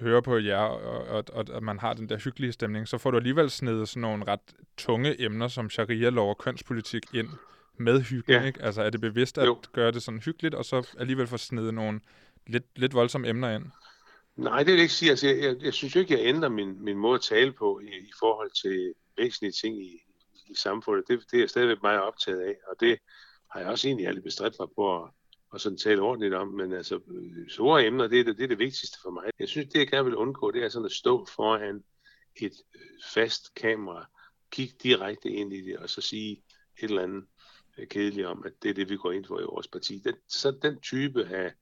[0.00, 3.10] hører på jer, og, og, og, og man har den der hyggelige stemning, så får
[3.10, 4.40] du alligevel snedet sådan nogle ret
[4.76, 7.28] tunge emner som sharia-lov og kønspolitik ind
[7.78, 8.44] med hygge, Ja.
[8.46, 8.62] ikke?
[8.62, 9.56] Altså er det bevidst at Jo.
[9.72, 12.00] gøre det sådan hyggeligt, og så alligevel få snedet nogle
[12.46, 13.64] lidt, lidt voldsomme emner ind?
[14.36, 15.10] Nej, det vil jeg ikke sige.
[15.10, 17.80] Altså, jeg, jeg, jeg synes jo ikke, jeg ændrer min, min måde at tale på
[17.84, 20.02] i, i forhold til væsentlige ting i,
[20.46, 21.04] i samfundet.
[21.08, 22.98] Det, det er jeg stadigvæk meget optaget af, og det
[23.50, 25.10] har jeg også egentlig aldrig bestræbt mig på at,
[25.52, 26.48] og sådan tale ordentligt om.
[26.48, 29.30] Men altså, øh, store emner, det er det, det er det vigtigste for mig.
[29.38, 31.84] Jeg synes, det jeg gerne vil undgå, det er sådan at stå foran
[32.36, 32.80] et øh,
[33.14, 34.06] fast kamera,
[34.50, 36.42] kigge direkte ind i det, og så sige
[36.78, 37.24] et eller andet
[37.78, 39.98] øh, kedeligt om, at det er det, vi går ind for i vores parti.
[40.04, 41.52] Den, så den type af,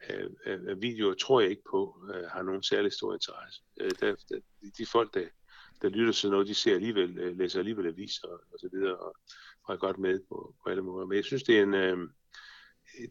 [0.00, 3.62] af, af, videoer tror jeg ikke på har nogen særlig stor interesse.
[3.80, 4.38] Øh, der, der,
[4.78, 5.24] de folk, der,
[5.82, 8.96] der lytter til noget, de ser alligevel, øh, læser alligevel aviser og, og så videre,
[8.96, 9.16] og,
[9.64, 11.06] og er godt med på, på alle måder.
[11.06, 12.08] Men jeg synes, det er en, øh,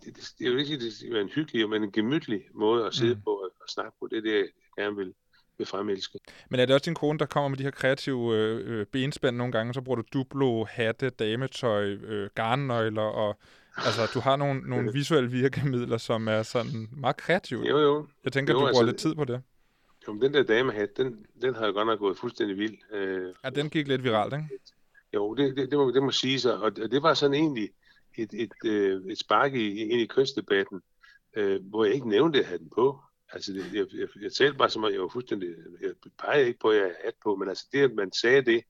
[0.06, 2.94] det, det, jeg vil ikke sige, det er en hyggelig, men en gemytlig måde at
[2.94, 3.22] sidde Mm.
[3.22, 4.08] på og, og snakke på.
[4.12, 4.48] Det er det, jeg
[4.84, 5.14] gerne vil,
[5.58, 6.20] vil fremelske.
[6.50, 9.36] Men er det også din kone, der kommer med de her kreative øh, øh, benspænd
[9.38, 9.74] nogle gange?
[9.74, 13.38] Så bruger du duplo, hatte, dametøj, øh, garnnøgler, og
[13.78, 17.68] altså, du har nogle, nogle visuelle virkemidler, som er sådan meget kreative.
[17.68, 18.08] Jo, jo.
[18.24, 19.42] Jeg tænker, Jo, du bruger altså- lidt tid på det.
[20.08, 22.78] jo den der damehat, den, den har jo godt nok gået fuldstændig vild.
[22.94, 24.46] Øh, Ja, den gik lidt viralt, ikke?
[25.14, 26.58] Jo, det, det, det, må, det må sige sig.
[26.58, 27.70] Og det det var sådan egentlig
[28.18, 30.82] et, et, øh, et spark i, ind i kønsdebatten,
[31.36, 33.00] øh, hvor jeg ikke nævnte, at jeg havde den på.
[33.34, 35.56] Altså, det, jeg, jeg, jeg talte bare som, om, jeg var fuldstændig...
[35.82, 38.42] Jeg pegede ikke på, at jeg havde hat på, men altså det, at man sagde
[38.42, 38.64] det,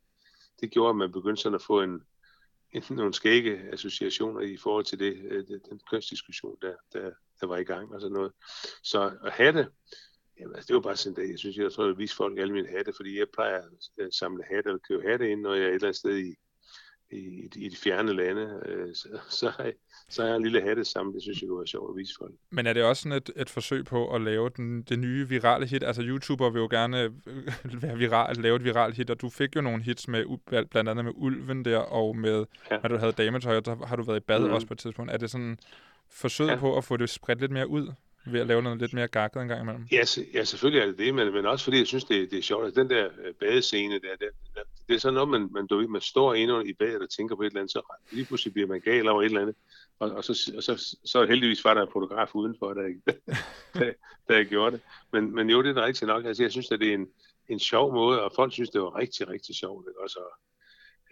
[0.62, 2.02] det gjorde, at man begyndte sådan at få en,
[2.72, 7.12] en, nogle skægge associationer i forhold til det, øh, den kønsdiskussion, der, der,
[7.42, 8.32] der var i gang og sådan noget.
[8.84, 9.68] Så at hatte,
[10.40, 12.54] jamen, altså, det var bare sådan, at jeg synes, jeg tror, jeg vise folk alle
[12.54, 13.62] mine hatte, fordi jeg plejer
[13.98, 16.36] at samle hatte og købe hatte ind, når jeg er et eller andet sted i,
[17.12, 19.74] i, i de fjerne lande, øh, så, så, har jeg,
[20.10, 21.16] så har jeg en lille hatte sammen.
[21.16, 22.34] Det synes jeg kunne være sjovt at vise folk.
[22.50, 25.68] Men er det også sådan et, et forsøg på at lave den, det nye virale
[25.68, 25.84] hit?
[25.84, 27.12] Altså, YouTuber vil jo gerne øh,
[27.84, 31.06] være viral, lave et viralt hit, og du fik jo nogle hits med, blandt andet
[31.06, 32.78] med Ulven der, og med, ja.
[32.84, 34.52] Når du havde dametøj, og der har du været i bad mm.
[34.52, 35.12] Også på et tidspunkt.
[35.12, 35.58] Er det sådan
[36.10, 36.56] forsøg ja.
[36.56, 37.92] På at få det spredt lidt mere ud,
[38.26, 39.88] ved at lave noget lidt mere gakket en gang imellem?
[39.92, 40.04] Ja,
[40.34, 42.68] ja selvfølgelig er det det, men, men også fordi jeg synes, det, det er sjovt,
[42.68, 45.78] at den der øh, badescene der, der, der, det er sådan noget, man, man, du
[45.78, 48.54] ved, man står inde i badet og tænker på et eller andet, så lige pludselig
[48.54, 49.56] bliver man gal over et eller andet,
[50.00, 52.88] og, og, så, og så, så heldigvis var der en fotograf udenfor, der,
[53.80, 53.94] der,
[54.28, 54.82] der gjorde det.
[55.14, 56.26] Men, men jo, det er rigtigt nok.
[56.26, 57.08] Altså, jeg synes, at det er en,
[57.50, 59.86] en sjov måde, og folk synes, det var rigtig, rigtig sjovt.
[59.90, 60.02] Ikke?
[60.02, 60.34] Også, og,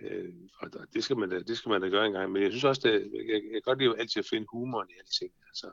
[0.01, 2.31] øh, og det skal, man da, det skal man da gøre en gang.
[2.31, 4.99] Men jeg synes også, det, jeg, jeg kan godt lide altid at finde humoren i
[4.99, 5.31] alting.
[5.47, 5.67] Altså,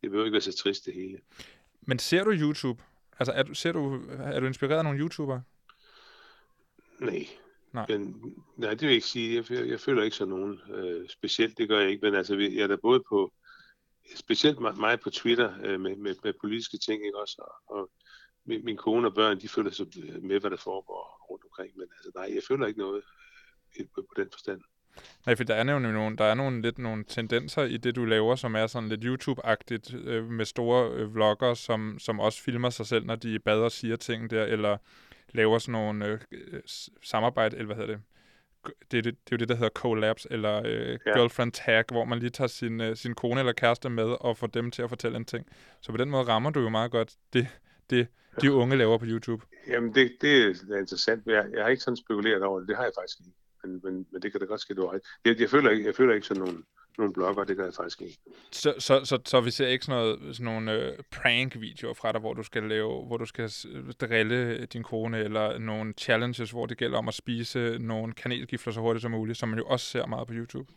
[0.00, 1.18] det behøver ikke være så trist det hele.
[1.80, 2.82] Men ser du YouTube?
[3.18, 5.42] Altså, er du, ser du, er du inspireret af nogle YouTubere?
[7.00, 7.26] Nej.
[7.74, 7.86] Nej.
[7.88, 9.34] Men, nej, det vil jeg ikke sige.
[9.34, 12.06] Jeg, jeg, jeg føler ikke sådan nogen øh, specielt, det gør jeg ikke.
[12.06, 13.32] Men altså, jeg er da både på,
[14.14, 17.36] specielt mig, på Twitter øh, med, med, med politiske ting, ikke også?
[17.38, 17.90] Og, og
[18.46, 19.86] min, min kone og børn, de føler sig
[20.22, 21.78] med, hvad der foregår rundt omkring.
[21.78, 23.02] Men altså, nej, jeg føler ikke noget
[23.78, 24.60] øh, på, på den forstand.
[25.26, 28.04] Nej, for der er nemlig nogle, der er nogle, lidt nogle tendenser i det, du
[28.04, 32.70] laver, som er sådan lidt YouTube-agtigt øh, med store øh, vlogger, som, som også filmer
[32.70, 34.76] sig selv, når de er i bad og siger ting der, eller
[35.34, 36.60] laver sådan nogle øh, øh,
[37.02, 38.02] samarbejde, eller hvad hedder det?
[38.90, 40.98] Det er, det, det er jo det, der hedder collabs, eller øh.
[41.06, 41.12] Ja.
[41.12, 44.46] girlfriend tag, hvor man lige tager sin, øh, sin kone eller kæreste med og får
[44.46, 45.46] dem til at fortælle en ting.
[45.80, 47.48] Så på den måde rammer du jo meget godt det,
[47.90, 48.06] det
[48.40, 49.44] de unge laver på YouTube.
[49.68, 51.26] Jamen, det, det er interessant.
[51.26, 52.68] Jeg, jeg har ikke sådan spekuleret over det.
[52.68, 53.32] Det har jeg faktisk ikke.
[53.64, 54.98] Men, men, men det kan da godt ske, du har.
[55.24, 56.62] Jeg, jeg, føler ikke, jeg føler ikke sådan nogle,
[56.98, 58.18] nogle blogger, det gør jeg faktisk ikke.
[58.52, 62.20] Så, så, så, så vi ser ikke sådan, noget, sådan nogle øh, prank-videoer fra dig,
[62.20, 63.50] hvor du skal lave, hvor du skal
[64.00, 68.80] drille din kone, eller nogle challenges, hvor det gælder om at spise nogle kanelgifler så
[68.80, 70.72] hurtigt som muligt, som man jo også ser meget på YouTube.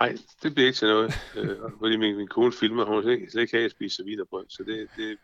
[0.00, 1.12] Nej, det bliver ikke til noget.
[1.36, 4.04] øh, fordi min, min kone filmer, hun slet ikke, slet ikke have, at jeg spiser
[4.04, 5.18] vinerbrød, så det, det,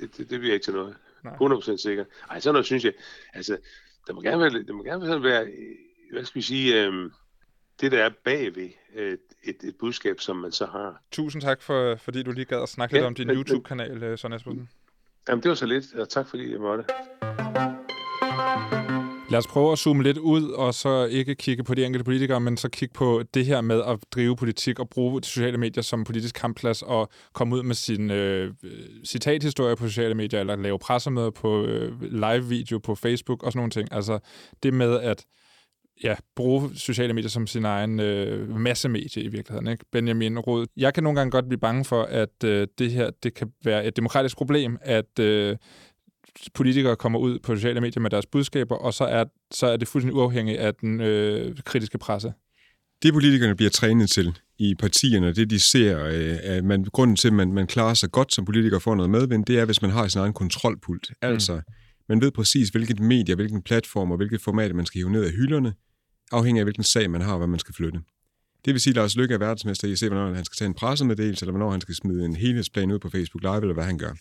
[0.00, 0.96] det, det, det bliver ikke til noget.
[1.24, 1.34] Nej.
[1.34, 2.04] 100% sikker.
[2.30, 2.92] Ej, sådan noget synes jeg,
[3.34, 3.58] altså,
[4.06, 5.46] der må gerne være, der må gerne sådan være,
[6.12, 7.12] hvad skal vi sige, øhm,
[7.80, 11.02] det, der er bagved øh, et, et budskab, som man så har.
[11.12, 14.18] Tusind tak, for, fordi du lige gad at snakke Ja, lidt om din YouTube-kanal, øh,
[14.18, 14.68] Søren Espersen.
[15.28, 16.84] Jamen, det var så lidt, og tak fordi jeg måtte.
[19.30, 22.40] Lad os prøve at zoome lidt ud, og så ikke kigge på de enkelte politikere,
[22.40, 25.82] men så kigge på det her med at drive politik og bruge de sociale medier
[25.82, 28.54] som politisk kampplads og komme ud med sin øh,
[29.06, 33.70] citathistorie på sociale medier, eller lave pressemøder på øh, live-video på Facebook og sådan nogle
[33.70, 33.88] ting.
[33.92, 34.18] Altså
[34.62, 35.24] det med at
[36.04, 39.68] ja, bruge sociale medier som sin egen øh, massemedie i virkeligheden.
[39.68, 39.84] Ikke?
[39.92, 43.34] Benjamin Rod, jeg kan nogle gange godt blive bange for, at øh, det her det
[43.34, 45.56] kan være et demokratisk problem, at øh,
[46.54, 49.88] politikere kommer ud på sociale medier med deres budskaber, og så er, så er det
[49.88, 52.32] fuldstændig uafhængigt af den øh, kritiske presse.
[53.02, 57.28] Det politikerne bliver trænet til i partierne, det de ser, øh, at man, grunden til,
[57.28, 59.90] at man, man klarer sig godt som politiker for noget medvind, det er, hvis man
[59.90, 61.10] har sin egen kontrolpult.
[61.22, 61.60] Altså,
[62.08, 65.30] man ved præcis, hvilket medie, hvilken platform og hvilket format, man skal hive ned af
[65.30, 65.74] hylderne,
[66.32, 68.00] afhængig af, hvilken sag man har, og hvad man skal flytte.
[68.64, 70.66] Det vil sige, at Lars Lykke er verdensmester i at se, hvornår han skal tage
[70.66, 73.84] en pressemeddelelse, eller hvornår han skal smide en helhedsplan ud på Facebook Live, eller hvad
[73.84, 74.12] han gør.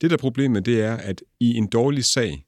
[0.00, 2.46] Det der er problemet, det er, at i en dårlig sag,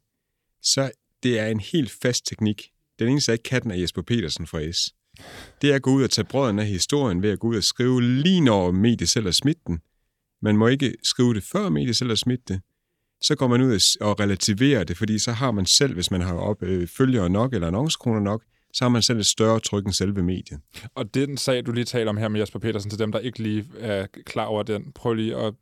[0.62, 0.90] så
[1.22, 2.68] det er en helt fast teknik.
[2.98, 4.94] Den eneste, der ikke kan den, er Jesper Petersen fra S.
[5.62, 7.64] Det er at gå ud og tage brøden af historien ved at gå ud og
[7.64, 9.80] skrive lige når mediet selv har smidt den.
[10.42, 12.60] Man må ikke skrive det før mediet selv har smidt det.
[13.22, 16.20] Så går man ud og og relativerer det, fordi så har man selv, hvis man
[16.20, 19.84] har op, øh, følgere nok eller annoncekroner nok, så har man selv et større tryk
[19.84, 20.60] end selve mediet.
[20.94, 23.12] Og det er den sag, du lige taler om her med Jesper Petersen, til dem,
[23.12, 24.92] der ikke lige er klar over den.
[24.94, 25.54] Prøv lige at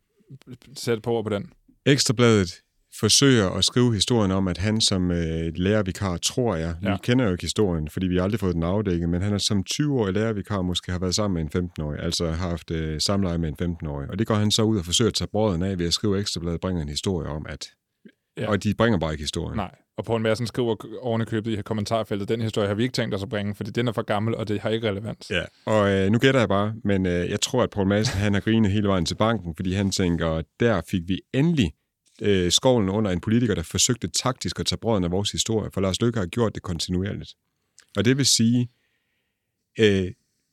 [0.75, 1.53] sætte på ord på den.
[1.85, 2.61] Ekstrabladet
[2.99, 6.91] forsøger at skrive historien om, at han som øh, lærervikar, tror jeg, ja.
[6.91, 9.37] Vi kender jo ikke historien, fordi vi har aldrig fået den afdækket, men han er
[9.37, 13.37] som 20-årig lærervikar måske har været sammen med en 15-årig, altså har haft øh, samleje
[13.37, 14.09] med en 15-årig.
[14.09, 16.19] Og det går han så ud og forsøger at tage brøden af ved at skrive,
[16.19, 17.67] Ekstrabladet bringer en historie om, at...
[18.37, 18.49] Ja.
[18.49, 19.57] Og de bringer bare ikke historien.
[19.57, 19.75] Nej.
[19.97, 23.15] Og Poul Madsen skriver oven i købet i kommentarfeltet, den historie har vi ikke tænkt
[23.15, 25.29] os at bringe, fordi den er for gammel, og det har ikke relevans.
[25.29, 28.33] Ja, og øh, nu gætter jeg bare, men øh, jeg tror, at Poul Madsen han
[28.33, 31.73] har grinet hele vejen til banken, fordi han tænker, der fik vi endelig
[32.21, 35.81] øh, skovlen under en politiker, der forsøgte taktisk at tage brøden af vores historie, for
[35.81, 37.29] Lars Løkke har gjort det kontinuerligt.
[37.97, 38.69] Og det vil sige,
[39.79, 40.11] øh,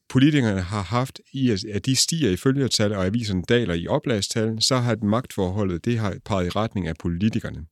[0.09, 4.63] politikerne har haft, i at at de stiger i følgertal, og aviserne daler i oplagstal,
[4.63, 7.67] så har magtforholdet, det har peget i retning af politikerne.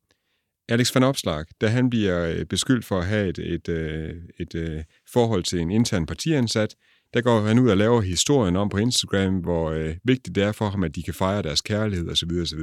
[0.68, 4.54] Alex van Opslag, da han bliver øh, beskyldt for at have et, et, øh, et,
[4.54, 6.76] et forhold til en intern partiansat,
[7.14, 10.52] der går han ud og laver historien om på Instagram, hvor øh, vigtigt det er
[10.52, 12.30] for ham, at de kan fejre deres kærlighed osv.
[12.42, 12.60] osv.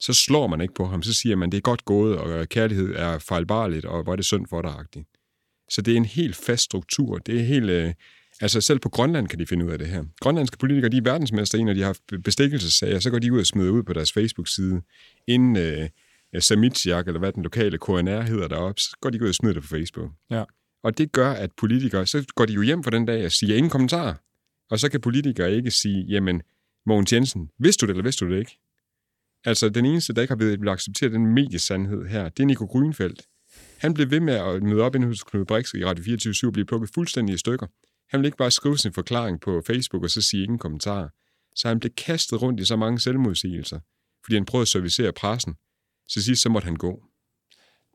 [0.00, 2.94] Så slår man ikke på ham, så siger man, det er godt gået, og kærlighed
[2.94, 5.66] er fejlbarligt, og hvor er det synd for dig -agtigt.
[5.70, 7.18] Så det er en helt fast struktur.
[7.18, 7.70] Det er helt...
[7.70, 7.92] Øh,
[8.40, 10.04] altså selv på Grønland kan de finde ud af det her.
[10.20, 13.40] Grønlandske politikere, de er verdensmester i, når de har haft bestikkelsessager, så går de ud
[13.40, 14.82] og smider ud på deres Facebook-side,
[15.26, 15.88] inden øh,
[16.40, 19.62] Samitsjak, eller hvad den lokale KNR hedder deroppe, så går de ud og smider det
[19.62, 20.10] på Facebook.
[20.30, 20.44] Ja.
[20.84, 23.56] Og det gør, at politikere, så går de jo hjem for den dag og siger
[23.56, 24.14] ingen kommentarer.
[24.70, 26.42] Og så kan politikere ikke sige, jamen,
[26.86, 28.58] Mogens Jensen, vidste du det, eller vidste du det ikke?
[29.44, 33.22] Altså, den eneste, der ikke har blevet accepteret den mediesandhed her, det er Nico Grønfeldt.
[33.78, 36.52] Han blev ved med at møde op inde hos Knud Brix i Radio 24 og
[36.52, 37.66] blive plukket fuldstændig i stykker.
[38.08, 41.08] Han ville ikke bare skrive sin forklaring på Facebook og så sige ingen kommentarer.
[41.56, 43.80] Så han blev kastet rundt i så mange selvmodsigelser,
[44.24, 45.54] fordi han prøvede at servicere pressen.
[46.12, 47.02] Så sidst så måtte han gå.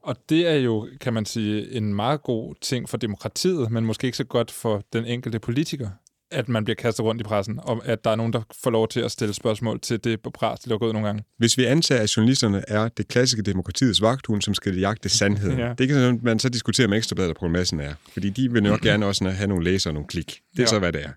[0.04, 4.06] Og det er jo, kan man sige, en meget god ting for demokratiet, men måske
[4.06, 5.90] ikke så godt for den enkelte politiker,
[6.32, 8.88] at man bliver kastet rundt i pressen, og at der er nogen, der får lov
[8.88, 11.24] til at stille spørgsmål til det pres, der lukker ud nogle gange.
[11.38, 15.74] Hvis vi antager, at journalisterne er det klassiske demokratiets vagthund, som skal jagte sandheden, Ja.
[15.78, 17.94] det kan man så diskutere med Ekstrabladet og Poul Madsen er.
[18.14, 20.26] Fordi de vil nok gerne også have nogle læsere og nogle klik.
[20.52, 20.66] Det er Ja.
[20.66, 21.10] så, hvad det er.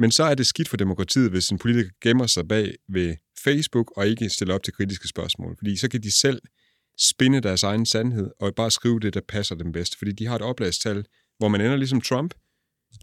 [0.00, 3.92] Men så er det skidt for demokratiet, hvis en politiker gemmer sig bag ved Facebook
[3.96, 5.56] og ikke stiller op til kritiske spørgsmål.
[5.58, 6.42] Fordi så kan de selv
[6.98, 9.98] spinde deres egen sandhed og bare skrive det, der passer dem bedst.
[9.98, 11.04] Fordi de har et oplagstal,
[11.38, 12.34] hvor man ender ligesom Trump.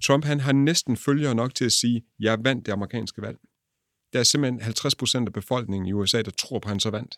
[0.04, 3.38] Trump han har næsten følgere nok til at sige, jeg vandt det amerikanske valg.
[4.14, 6.90] Der er simpelthen 50 procent af befolkningen i USA, der tror på, at han så
[6.90, 7.18] vandt.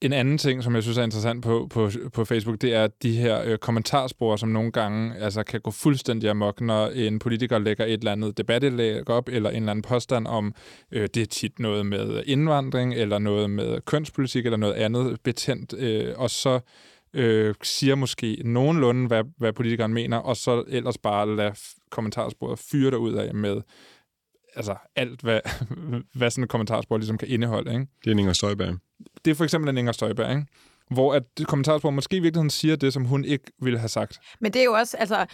[0.00, 3.16] En anden ting, som jeg synes er interessant på, på, på Facebook, det er de
[3.16, 7.84] her øh, kommentarspor, som nogle gange altså, kan gå fuldstændig amok, når en politiker lægger
[7.84, 10.54] et eller andet debatindlæg op, eller en eller anden påstand om,
[10.92, 15.74] øh, det er tit noget med indvandring, eller noget med kønspolitik, eller noget andet betændt,
[15.78, 16.60] øh, og så
[17.14, 21.54] øh, siger måske nogenlunde, hvad, hvad politikeren mener, og så ellers bare lade
[21.90, 23.60] kommentarsporet fyre derud af med
[24.56, 25.40] altså alt, hvad,
[26.18, 27.72] hvad sådan et kommentarspor ligesom kan indeholde.
[27.72, 27.86] Ikke?
[28.04, 28.78] Det er en Inger Støjberg.
[29.24, 30.46] det er for eksempel en Inger Støjberg, ikke?
[30.90, 34.18] hvor at det kommentarspor måske i virkeligheden siger det, som hun ikke ville have sagt.
[34.40, 35.26] Men det er jo også, altså,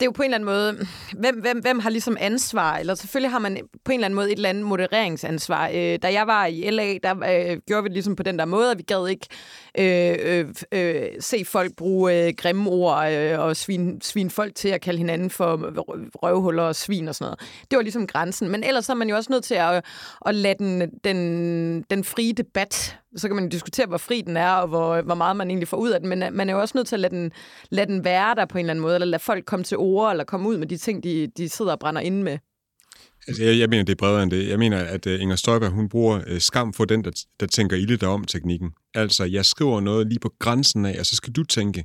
[0.00, 0.86] det er jo på en eller anden måde,
[1.18, 2.76] hvem, hvem, hvem har ligesom ansvar?
[2.76, 5.70] Eller selvfølgelig har man på en eller anden måde et eller andet modereringsansvar.
[5.74, 8.44] Øh, da jeg var i LA, der øh, gjorde vi det ligesom på den der
[8.44, 9.26] måde, at vi gad ikke
[9.78, 14.68] øh, øh, øh, se folk bruge øh, grimme ord øh, og svine, svine folk til
[14.68, 15.72] at kalde hinanden for
[16.22, 17.40] røvhuller og svin og sådan noget.
[17.70, 18.48] Det var ligesom grænsen.
[18.48, 19.84] Men ellers er man jo også nødt til at,
[20.26, 24.50] at lade den, den, den frie debat så kan man diskutere, hvor fri den er,
[24.50, 26.60] og hvor, hvor meget man egentlig får ud af den, men øh, man er jo
[26.60, 27.32] også nødt til at lade den,
[27.70, 30.10] lade den være der på en eller anden måde, eller lade folk komme til ord,
[30.10, 32.38] eller komme ud med de ting, de, de sidder og brænder inde med.
[33.28, 34.48] Altså, jeg, jeg mener, det er bredere end det.
[34.48, 37.76] Jeg mener, at uh, Inger Støjberg, hun bruger uh, skam for den, der, der tænker
[37.76, 38.70] ilde derom teknikken.
[38.94, 41.84] Altså, jeg skriver noget lige på grænsen af, og så skal du tænke,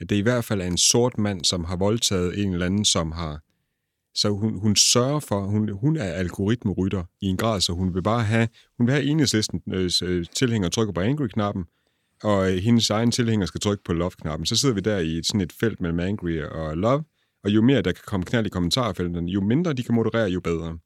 [0.00, 2.84] at det i hvert fald er en sort mand, som har voldtaget en eller anden,
[2.84, 3.40] som har
[4.14, 8.02] så hun, hun sørger for, hun, hun er algoritmerytter i en grad, så hun vil
[8.02, 8.48] bare have,
[8.78, 11.64] hun vil have enhedslisten øh, tilhænger trykker på angry-knappen,
[12.22, 14.46] og øh, hendes egen tilhænger skal trykke på love-knappen.
[14.46, 17.04] Så sidder vi der i sådan et felt mellem angry og love,
[17.44, 20.40] og jo mere der kan komme knald i kommentarfeltene, jo mindre de kan moderere, jo
[20.40, 20.78] bedre.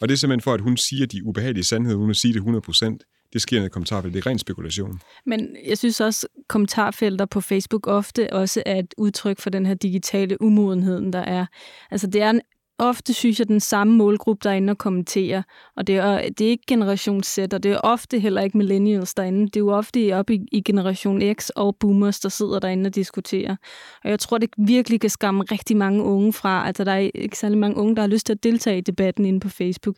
[0.00, 3.30] Og det er simpelthen for, at hun siger de ubehagelige sandheder, hun siger det 100%.
[3.32, 4.14] Det sker i kommentarfelt.
[4.14, 5.00] Det er ren spekulation.
[5.26, 9.74] Men jeg synes også, kommentarfelter på Facebook ofte også er et udtryk for den her
[9.74, 11.46] digitale umodenhed, der er.
[11.90, 12.40] Altså det er en
[12.78, 15.42] ofte synes jeg, den samme målgruppe, der er inde og kommenterer.
[15.76, 19.14] Og det er, det er ikke generation Z, og det er ofte heller ikke millennials
[19.14, 19.46] derinde.
[19.46, 22.94] Det er jo ofte op i, i generation X og boomers, der sidder derinde og
[22.94, 23.56] diskuterer.
[24.04, 26.66] Og jeg tror, det virkelig kan skamme rigtig mange unge fra.
[26.66, 29.24] Altså, der er ikke særlig mange unge, der har lyst til at deltage i debatten
[29.24, 29.96] inde på Facebook.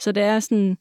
[0.00, 0.76] Så det er sådan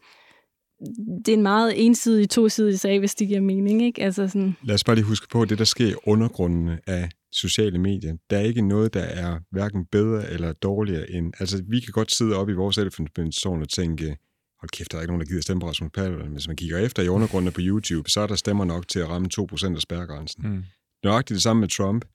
[1.25, 3.83] det er en meget ensidig, tosidig sag, hvis det giver mening.
[3.83, 4.03] Ikke?
[4.03, 4.55] Altså sådan...
[4.63, 8.17] Lad os bare lige huske på, at det, der sker i undergrunden af sociale medier,
[8.29, 11.33] der er ikke noget, der er hverken bedre eller dårligere end...
[11.39, 14.17] Altså, vi kan godt sidde oppe i vores elefantbindsovn og tænke,
[14.61, 16.25] hold kæft, der er ikke nogen, der gider stemme på Rasmus Paludan.
[16.25, 18.99] Men hvis man kigger efter i undergrunden på YouTube, så er der stemmer nok til
[18.99, 20.49] at ramme 2% af spærregrænsen.
[20.49, 20.63] Mm.
[21.03, 22.05] Nøjagtigt det samme med Trump.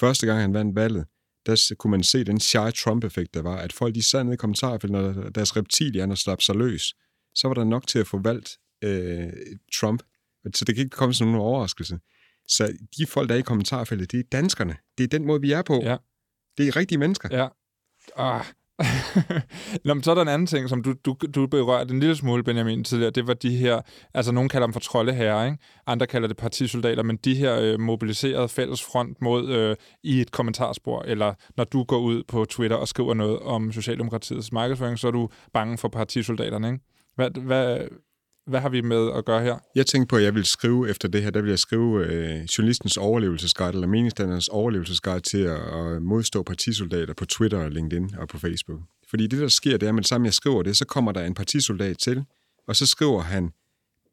[0.00, 1.04] Første gang han vandt valget,
[1.46, 4.36] der kunne man se den shy Trump-effekt, der var, at folk de sad nede i
[4.36, 6.94] kommentarfeltet, når deres reptilianer slap sig løs,
[7.34, 9.32] så var der nok til at få valgt øh,
[9.74, 10.02] Trump.
[10.54, 11.98] Så det kan ikke komme som nogen overraskelse.
[12.48, 14.76] Så de folk, der er i kommentarfeltet, det er danskerne.
[14.98, 15.80] Det er den måde, vi er på.
[15.82, 15.96] Ja.
[16.58, 17.28] Det er rigtige mennesker.
[17.32, 17.48] Ja.
[18.16, 18.44] Ah.
[19.84, 22.16] Nå, men så er der en anden ting, som du, du, du berørte en lille
[22.16, 23.10] smule, Benjamin, tidligere.
[23.10, 23.80] Det var de her,
[24.14, 25.58] altså nogen kalder dem for troldeherrer, ikke?
[25.86, 30.30] andre kalder det partisoldater, men de her øh, mobiliserede fælles front mod øh, i et
[30.30, 35.06] kommentarspor, eller når du går ud på Twitter og skriver noget om Socialdemokratiets markedsføring, så
[35.06, 36.84] er du bange for partisoldaterne, ikke?
[37.14, 37.78] Hvad, hvad,
[38.48, 39.58] hvad har vi med at gøre her?
[39.74, 42.44] Jeg tænkte på, at jeg vil skrive efter det her, der vil jeg skrive øh,
[42.44, 48.28] journalistens overlevelsesguide, eller meningsdannernes overlevelsesguide til at, at modstå partisoldater på Twitter, og LinkedIn og
[48.28, 48.80] på Facebook.
[49.10, 51.12] Fordi det, der sker, det er, at med det samme jeg skriver det, så kommer
[51.12, 52.24] der en partisoldat til,
[52.68, 53.50] og så skriver han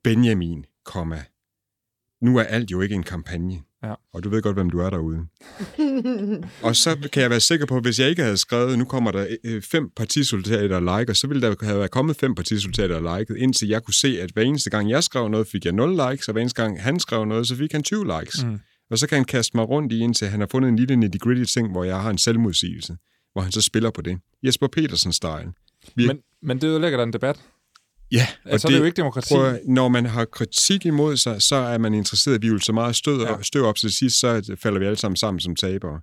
[0.04, 1.24] Benjamin, komma.
[2.22, 3.62] Nu er alt jo ikke en kampagne.
[3.86, 3.94] Ja.
[4.14, 5.20] Og du ved godt, hvem du er derude.
[6.68, 9.12] og så kan jeg være sikker på, at hvis jeg ikke havde skrevet, nu kommer
[9.12, 13.20] der øh, fem partisoldater og liker, så ville der have været kommet fem partisoldater og
[13.20, 15.92] liket, indtil jeg kunne se, at hver eneste gang jeg skrev noget, fik jeg 0
[16.10, 18.46] likes, og hver eneste gang han skrev noget, så fik han 20 likes.
[18.46, 18.60] Mm.
[18.92, 21.54] Og så kan han kaste mig rundt i, indtil han har fundet en lille nitty-gritty
[21.54, 22.98] ting, hvor jeg har en selvmodsigelse,
[23.34, 24.20] hvor han så spiller på det.
[24.44, 25.52] Jesper Petersen-style.
[25.96, 26.08] Vi...
[26.08, 27.40] Men, men det ødelægger da en debat.
[28.12, 29.34] Ja, og altså, det, det er jo ikke demokrati.
[29.34, 32.62] Prøv, når man har kritik imod sig, så er man interesseret i, at vi vil
[32.62, 33.42] så meget stød, ja.
[33.42, 36.02] støv op til sidst, så falder vi alle sammen sammen som tabere.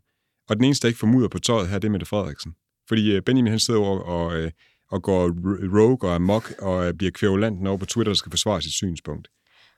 [0.49, 2.53] Og den eneste, der ikke får mudder på tøjet her, det er Mette Frederiksen.
[2.89, 4.51] Fordi øh, Benjamin han sidder og, og, øh,
[4.91, 5.23] og går
[5.79, 9.29] rogue og amok og øh, bliver kvævulant over på Twitter, der skal forsvare sit synspunkt.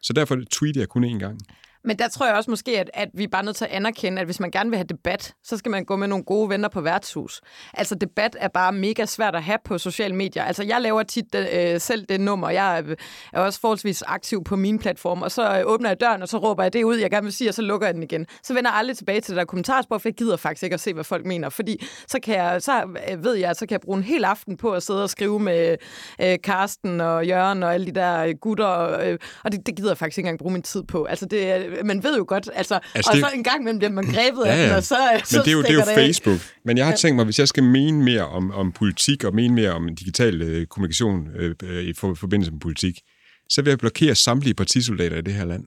[0.02, 1.38] Så derfor tweeter jeg kun én gang.
[1.84, 4.20] Men der tror jeg også måske, at, at vi er bare nødt til at anerkende,
[4.20, 6.68] at hvis man gerne vil have debat, så skal man gå med nogle gode venner
[6.68, 7.40] på værtshus.
[7.74, 10.44] Altså debat er bare mega svært at have på sociale medier.
[10.44, 12.50] Altså jeg laver tit øh, selv det nummer.
[12.50, 12.96] Jeg er, øh,
[13.32, 16.38] er også forholdsvis aktiv på min platform, og så øh, åbner jeg døren, og så
[16.38, 18.26] råber jeg det ud, jeg gerne vil sige, og så lukker jeg den igen.
[18.42, 20.80] Så vender jeg aldrig tilbage til det der kommentarspor, for jeg gider faktisk ikke at
[20.80, 21.48] se, hvad folk mener.
[21.48, 24.56] Fordi så, kan jeg, så øh, ved jeg, så kan jeg bruge en hel aften
[24.56, 25.76] på at sidde og skrive med
[26.20, 29.90] øh, Karsten og Jørgen og alle de der øh, gutter, øh, og det, det gider
[29.90, 31.04] jeg faktisk ikke engang bruge min tid på.
[31.04, 33.24] Altså det, man ved jo godt, altså, altså og det...
[33.24, 34.62] så en gang imellem bliver man grebet ja, ja.
[34.62, 36.40] af den, og så, Men så det er jo, det er jo Facebook.
[36.64, 39.54] Men jeg har tænkt mig, hvis jeg skal mene mere om, om politik, og mene
[39.54, 43.00] mere om digital øh, kommunikation øh, øh, i for, forbindelse med politik,
[43.50, 45.64] så vil jeg blokere samtlige partisoldater i det her land.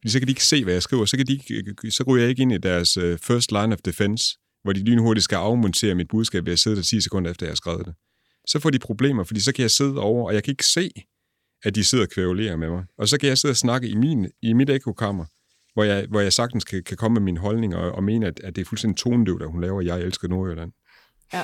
[0.00, 1.04] Fordi så kan de ikke se, hvad jeg skriver.
[1.04, 3.78] Så, kan de ikke, så ryger jeg ikke ind i deres uh, first line of
[3.84, 7.46] defense, hvor de lynhurtigt skal afmontere mit budskab ved at sidde der 10 sekunder efter,
[7.46, 7.94] jeg har skrevet det.
[8.46, 10.90] Så får de problemer, fordi så kan jeg sidde over, og jeg kan ikke se,
[11.62, 12.84] at de sidder og kvævlerer med mig.
[12.98, 15.24] Og så kan jeg sidde og snakke i, min, i mit ekokammer,
[15.78, 18.40] hvor jeg, hvor jeg sagtens kan, kan komme med min holdning og, og mene, at,
[18.44, 20.72] at det er fuldstændig tonedøvt, at hun laver Jeg elsker Nordjylland.
[21.32, 21.42] Ja,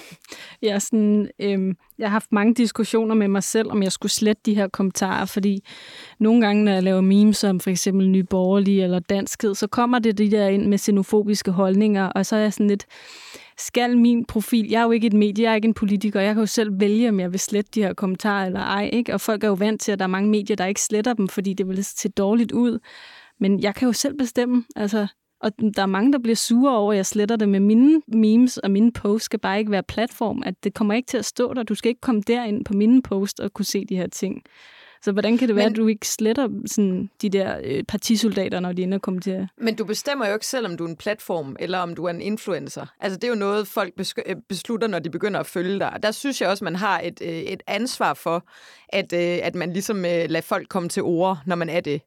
[0.63, 4.43] jeg, sådan, øhm, jeg har haft mange diskussioner med mig selv, om jeg skulle slette
[4.47, 5.65] de her kommentarer, fordi
[6.21, 9.99] nogle gange, når jeg laver memes om for eksempel Nye Borgerlige eller Danskhed, så kommer
[9.99, 12.87] det de der ind med xenofobiske holdninger, og så er jeg sådan lidt,
[13.59, 16.35] skal min profil, jeg er jo ikke et medie, jeg er ikke en politiker, jeg
[16.35, 19.15] kan jo selv vælge, om jeg vil slette de her kommentarer eller ej, ikke?
[19.15, 21.29] Og folk er jo vant til, at der er mange medier, der ikke sletter dem,
[21.29, 22.79] fordi det vil se dårligt ud.
[23.41, 25.07] Men jeg kan jo selv bestemme, altså,
[25.41, 28.59] og der er mange, der bliver sure over, at jeg sletter det med mine memes
[28.59, 30.43] og mine posts skal bare ikke være platform.
[30.47, 31.63] At det kommer ikke til at stå der.
[31.63, 34.43] Du skal ikke komme derind på mine posts og kunne se de her ting.
[35.03, 38.61] Så hvordan kan det være, Men, at du ikke sletter sådan, de der øh, partisoldater,
[38.61, 40.97] når de ender kommer til Men du bestemmer jo ikke selv, om du er en
[40.97, 42.87] platform, eller om du er en influencer.
[43.01, 43.93] Altså, det er jo noget, folk
[44.27, 45.99] øh, beslutter, når de begynder at følge dig.
[46.03, 48.47] Der synes jeg også, man har et, øh, et ansvar for,
[48.89, 52.01] at, at man ligesom lader folk komme til ord, når man er det.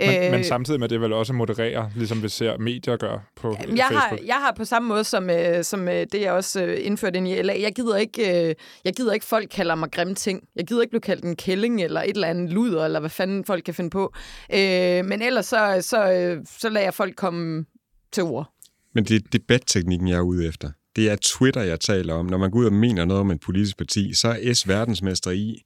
[0.00, 3.48] Men, øh, men samtidig med det vel også moderere, ligesom vi ser medier gøre på
[3.48, 3.92] jeg Facebook.
[3.92, 7.16] Har, jeg har på samme måde som, øh, som øh, det, jeg også øh, indførte
[7.16, 7.60] ind i LA.
[7.60, 10.42] Jeg gider, ikke, øh, jeg gider ikke, folk kalder mig grimme ting.
[10.56, 13.44] Jeg gider ikke blive kaldt en kælling eller et eller andet luder, eller hvad fanden
[13.44, 14.14] folk kan finde på.
[14.54, 17.64] Øh, men ellers så, så, øh, så lader jeg folk komme
[18.12, 18.50] til ord.
[18.94, 20.70] Men det er debatteknikken, jeg er ude efter.
[20.96, 22.26] Det er Twitter, jeg taler om.
[22.26, 25.30] Når man går ud og mener noget om et politisk parti, så er S verdensmester
[25.30, 25.62] i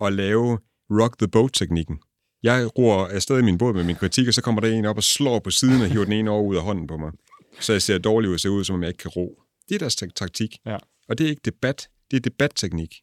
[0.00, 0.58] at lave
[0.90, 1.98] rock the boat-teknikken.
[2.46, 4.96] Jeg roer afsted i min båd med min kritik, og så kommer der en op
[4.96, 7.12] og slår på siden og hiver den ene over ud af hånden på mig.
[7.60, 9.42] Så jeg ser dårlig ud og ser ud, som om jeg ikke kan ro.
[9.68, 10.56] Det er deres taktik.
[10.66, 10.76] Ja.
[11.08, 12.94] Og det er ikke debat, det er debatteknik.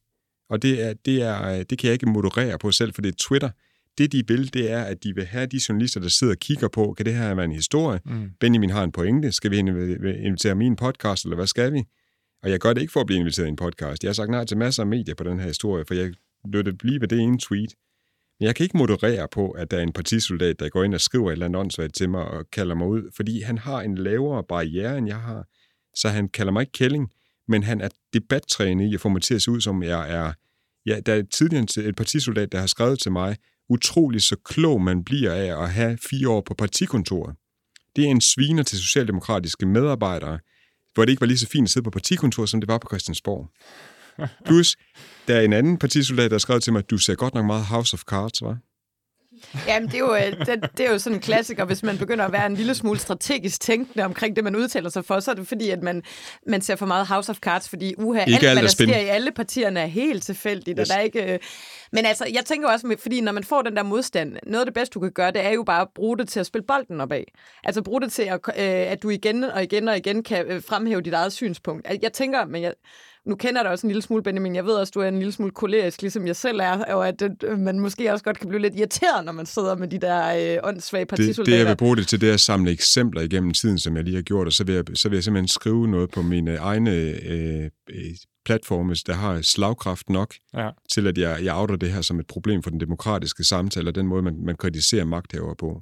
[0.49, 3.15] Og det, er, det, er, det kan jeg ikke moderere på selv, for det er
[3.19, 3.49] Twitter.
[3.97, 6.67] Det, de vil, det er, at de vil have de journalister, der sidder og kigger
[6.67, 7.99] på, kan det her være en historie?
[8.05, 8.29] Mm.
[8.39, 9.31] Benjamin har en pointe.
[9.31, 11.83] Skal vi invitere min podcast, eller hvad skal vi?
[12.43, 14.03] Og jeg gør det ikke for at blive inviteret i en podcast.
[14.03, 16.13] Jeg har sagt nej til masser af medier på den her historie, for jeg
[16.53, 17.73] lød det blive ved det ene tweet.
[18.43, 21.01] Men jeg kan ikke moderere på, at der er en partisoldat, der går ind og
[21.01, 23.97] skriver et eller andet åndssvagt til mig og kalder mig ud, fordi han har en
[23.97, 25.47] lavere barriere, end jeg har.
[25.95, 27.11] Så han kalder mig ikke kælling,
[27.47, 30.33] men han er debattrænet i at få mig til at se ud, som jeg er.
[30.85, 33.37] Ja, der er tidligere et partisoldat, der har skrevet til mig,
[33.69, 37.35] utrolig så klog man bliver af at have fire år på partikontoret.
[37.95, 40.39] Det er en sviner til socialdemokratiske medarbejdere,
[40.93, 42.87] hvor det ikke var lige så fint at sidde på partikontoret, som det var på
[42.91, 43.49] Christiansborg.
[44.45, 44.75] Plus,
[45.27, 47.45] der er en anden partisoldat, der har skrevet til mig, at du ser godt nok
[47.45, 48.57] meget House of Cards, var?
[49.67, 52.25] Jamen, det er, jo, øh, det, det er jo sådan en klassiker, hvis man begynder
[52.25, 55.35] at være en lille smule strategisk tænkende omkring det, man udtaler sig for, så er
[55.35, 56.03] det fordi, at man,
[56.47, 59.07] man ser for meget House of Cards, fordi uha, alt, alt, hvad der sker i
[59.07, 60.89] alle partierne er helt tilfældigt, yes.
[60.89, 61.33] og der er ikke...
[61.33, 61.39] Øh,
[61.91, 64.73] men altså, jeg tænker også, fordi når man får den der modstand, noget af det
[64.73, 67.01] bedste, du kan gøre, det er jo bare at bruge det til at spille bolden
[67.01, 67.23] opad.
[67.63, 71.01] Altså bruge det til, at, øh, at du igen og igen og igen kan fremhæve
[71.01, 71.87] dit eget synspunkt.
[72.01, 72.73] Jeg tænker, men jeg,
[73.25, 74.55] nu kender dig også en lille smule, Benjamin.
[74.55, 77.23] Jeg ved også, du er en lille smule kolerisk, ligesom jeg selv er, og at
[77.43, 80.55] øh, man måske også godt kan blive lidt irriteret, når man sidder med de der
[80.55, 81.43] øh, åndssvage partisoldater.
[81.43, 83.95] Det, det, jeg vil bruge det til, det er at samle eksempler igennem tiden, som
[83.95, 86.21] jeg lige har gjort, og så vil jeg, så vil jeg simpelthen skrive noget på
[86.21, 88.15] mine egne øh, øh
[88.45, 90.69] platforme, der har slagkraft nok ja.
[90.93, 93.95] til, at jeg, jeg outer det her som et problem for den demokratiske samtale, og
[93.95, 95.81] den måde, man, man kritiserer magthaver på.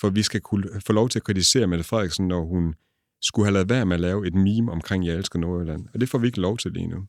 [0.00, 2.74] For vi skal kunne få lov til at kritisere Mette Frederiksen, når hun
[3.22, 5.86] skulle have lavet være med at lave et meme omkring Jeg elsker Nordjylland.
[5.94, 7.06] Og det får vi ikke lov til lige nu.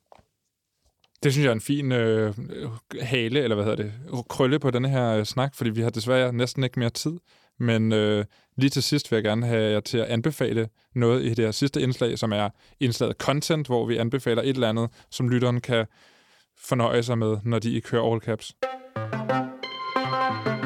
[1.24, 2.70] Det synes jeg er en fin øh, øh,
[3.01, 3.93] hale, eller hvad hedder det,
[4.30, 7.18] krølle på denne her øh, snak, fordi vi har desværre næsten ikke mere tid.
[7.59, 8.26] Men øh,
[8.57, 11.51] lige til sidst vil jeg gerne have jer til at anbefale noget i det her
[11.51, 12.49] sidste indslag, som er
[12.80, 15.86] indslaget content, hvor vi anbefaler et eller andet, som lytteren kan
[16.57, 18.55] fornøje sig med, når de kører all caps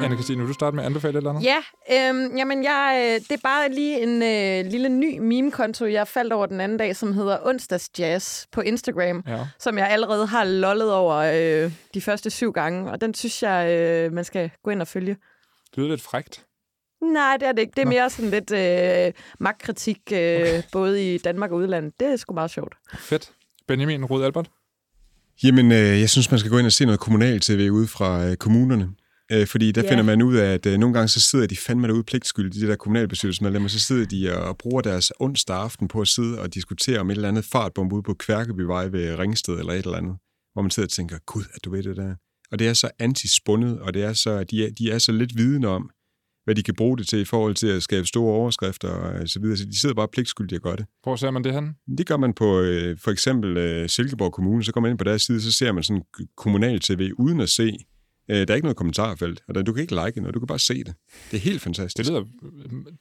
[0.05, 1.43] anne Christine, vil du starte med at anbefale et eller andet?
[1.43, 6.07] Ja, øhm, jamen jeg, øh, det er bare lige en øh, lille ny meme-konto, jeg
[6.07, 9.47] faldt over den anden dag, som hedder Onsdags Jazz på Instagram, ja.
[9.59, 13.69] som jeg allerede har lollet over øh, de første syv gange, og den synes jeg,
[13.69, 15.17] øh, man skal gå ind og følge.
[15.69, 16.45] Det lyder lidt frægt.
[17.01, 17.73] Nej, det er det ikke.
[17.75, 17.91] Det er Nå.
[17.91, 20.61] mere sådan lidt øh, magtkritik, øh, okay.
[20.71, 21.93] både i Danmark og udlandet.
[21.99, 22.75] Det er sgu meget sjovt.
[22.97, 23.31] Fedt.
[23.67, 24.49] Benjamin Rud Albert?
[25.43, 28.35] Jamen, øh, jeg synes, man skal gå ind og se noget kommunal-tv ude fra øh,
[28.35, 28.89] kommunerne.
[29.31, 29.91] Øh, fordi der yeah.
[29.91, 32.69] finder man ud af, at øh, nogle gange så sidder de fandme derude pligtskyldige, de
[32.69, 36.99] der kommunalbestyrelsesmedlemmer, så sidder de og bruger deres onsdag aften på at sidde og diskutere
[36.99, 40.15] om et eller andet fartbombe ude på Kværkebyvej ved Ringsted eller et eller andet,
[40.53, 42.15] hvor man sidder og tænker, gud, at du ved det der.
[42.51, 45.37] Og det er så antispundet, og det er så, de, er, de er så lidt
[45.37, 45.89] vidne om,
[46.43, 49.39] hvad de kan bruge det til i forhold til at skabe store overskrifter og så
[49.39, 49.57] videre.
[49.57, 50.85] Så de sidder bare pligtskyldige og gør det.
[51.03, 51.75] Hvor ser man det hen?
[51.97, 54.63] Det gør man på øh, for eksempel øh, Silkeborg Kommune.
[54.63, 56.03] Så går man ind på deres side, så ser man sådan
[56.37, 57.77] kommunal tv uden at se
[58.29, 60.47] Øh, der er ikke noget kommentarfelt, og der, du kan ikke like noget, du kan
[60.47, 60.93] bare se det.
[61.31, 61.97] Det er helt fantastisk.
[61.97, 62.23] Det lyder,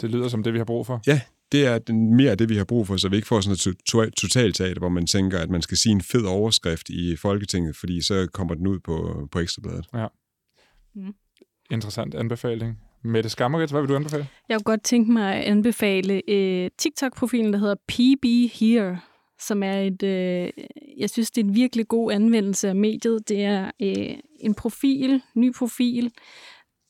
[0.00, 1.02] det lyder som det, vi har brug for.
[1.06, 1.20] Ja,
[1.52, 4.14] det er mere af det, vi har brug for, så vi ikke får sådan et
[4.14, 8.28] totalteater, hvor man tænker, at man skal sige en fed overskrift i Folketinget, fordi så
[8.32, 9.86] kommer den ud på, på Ekstrabladet.
[9.94, 10.06] Ja.
[10.94, 11.14] Mm.
[11.70, 12.78] Interessant anbefaling.
[13.04, 14.26] Mette Skammerit, hvad vil du anbefale?
[14.48, 18.24] Jeg kunne godt tænke mig at anbefale øh, TikTok-profilen, der hedder PB
[18.60, 19.00] Here
[19.40, 20.50] som er et, øh,
[20.98, 23.28] jeg synes, det er en virkelig god anvendelse af mediet.
[23.28, 26.12] Det er øh, en profil, ny profil,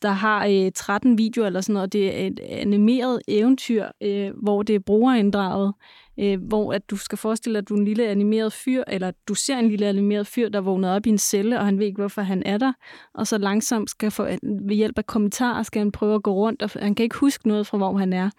[0.03, 1.93] der har øh, 13 videoer eller sådan noget.
[1.93, 5.75] Det er et animeret eventyr, øh, hvor det er brugerinddraget
[6.19, 9.13] øh, hvor at du skal forestille dig, at du er en lille animeret fyr, eller
[9.29, 11.87] du ser en lille animeret fyr, der vågner op i en celle, og han ved
[11.87, 12.73] ikke, hvorfor han er der,
[13.15, 16.35] og så langsomt skal få, øh, ved hjælp af kommentarer skal han prøve at gå
[16.35, 18.31] rundt, og han kan ikke huske noget fra, hvor han er.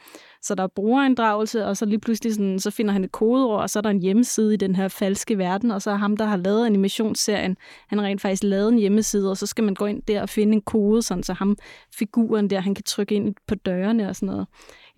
[0.41, 3.69] Så der er brugerinddragelse, og så lige pludselig sådan, så finder han et kodeord, og
[3.69, 6.25] så er der en hjemmeside i den her falske verden, og så er ham, der
[6.25, 7.57] har lavet animationsserien,
[7.87, 10.29] han har rent faktisk lavet en hjemmeside, og så skal man gå ind der og
[10.29, 11.57] finde en kode, sådan, så ham,
[11.93, 14.47] figuren der, han kan trykke ind på dørene og sådan noget.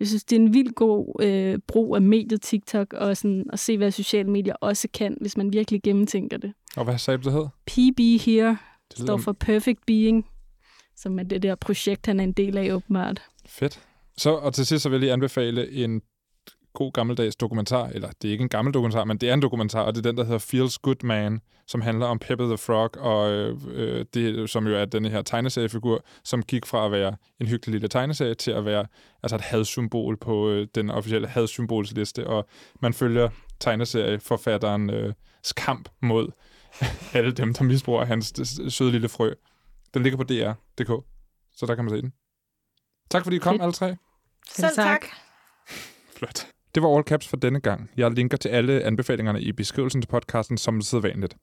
[0.00, 3.58] Jeg synes, det er en vild god øh, brug af mediet TikTok, og sådan, at
[3.58, 6.52] se, hvad sociale medier også kan, hvis man virkelig gennemtænker det.
[6.76, 7.46] Og hvad sagde du, det hed?
[7.66, 8.58] PB Here
[8.90, 10.26] Det står for Perfect Being,
[10.96, 13.22] som er det der projekt, han er en del af åbenbart.
[13.46, 13.80] Fedt.
[14.16, 16.02] Så, og til sidst så vil jeg lige anbefale en
[16.78, 19.80] god gammeldags dokumentar, eller det er ikke en gammel dokumentar, men det er en dokumentar,
[19.82, 22.90] og det er den, der hedder Feels Good Man, som handler om Peppe the Frog,
[22.96, 27.46] og øh, det, som jo er den her tegneseriefigur, som gik fra at være en
[27.46, 28.86] hyggelig lille tegneserie til at være
[29.22, 32.48] altså et hadsymbol på øh, den officielle hadsymbolsliste, og
[32.82, 33.28] man følger
[33.60, 35.14] tegneserieforfatteren øh,
[35.56, 36.28] kamp mod
[37.14, 38.34] alle dem, der misbruger hans
[38.68, 39.32] søde lille frø.
[39.94, 41.04] Den ligger på DR.dk,
[41.56, 42.12] så der kan man se den.
[43.10, 43.62] Tak fordi I kom, Fedt.
[43.62, 43.96] alle tre.
[44.48, 45.04] Selv tak.
[46.16, 46.57] Flot.
[46.74, 47.90] Det var All Caps for denne gang.
[47.96, 51.36] Jeg linker til alle anbefalingerne i beskrivelsen til podcasten som sædvanligt.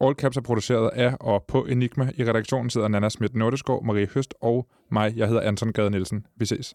[0.00, 2.10] All Caps er produceret af og på Enigma.
[2.14, 5.12] I redaktionen sidder Nana Schmidt Nordeskov, Marie Høst og mig.
[5.16, 6.26] Jeg hedder Anton Gade Nielsen.
[6.36, 6.74] Vi ses.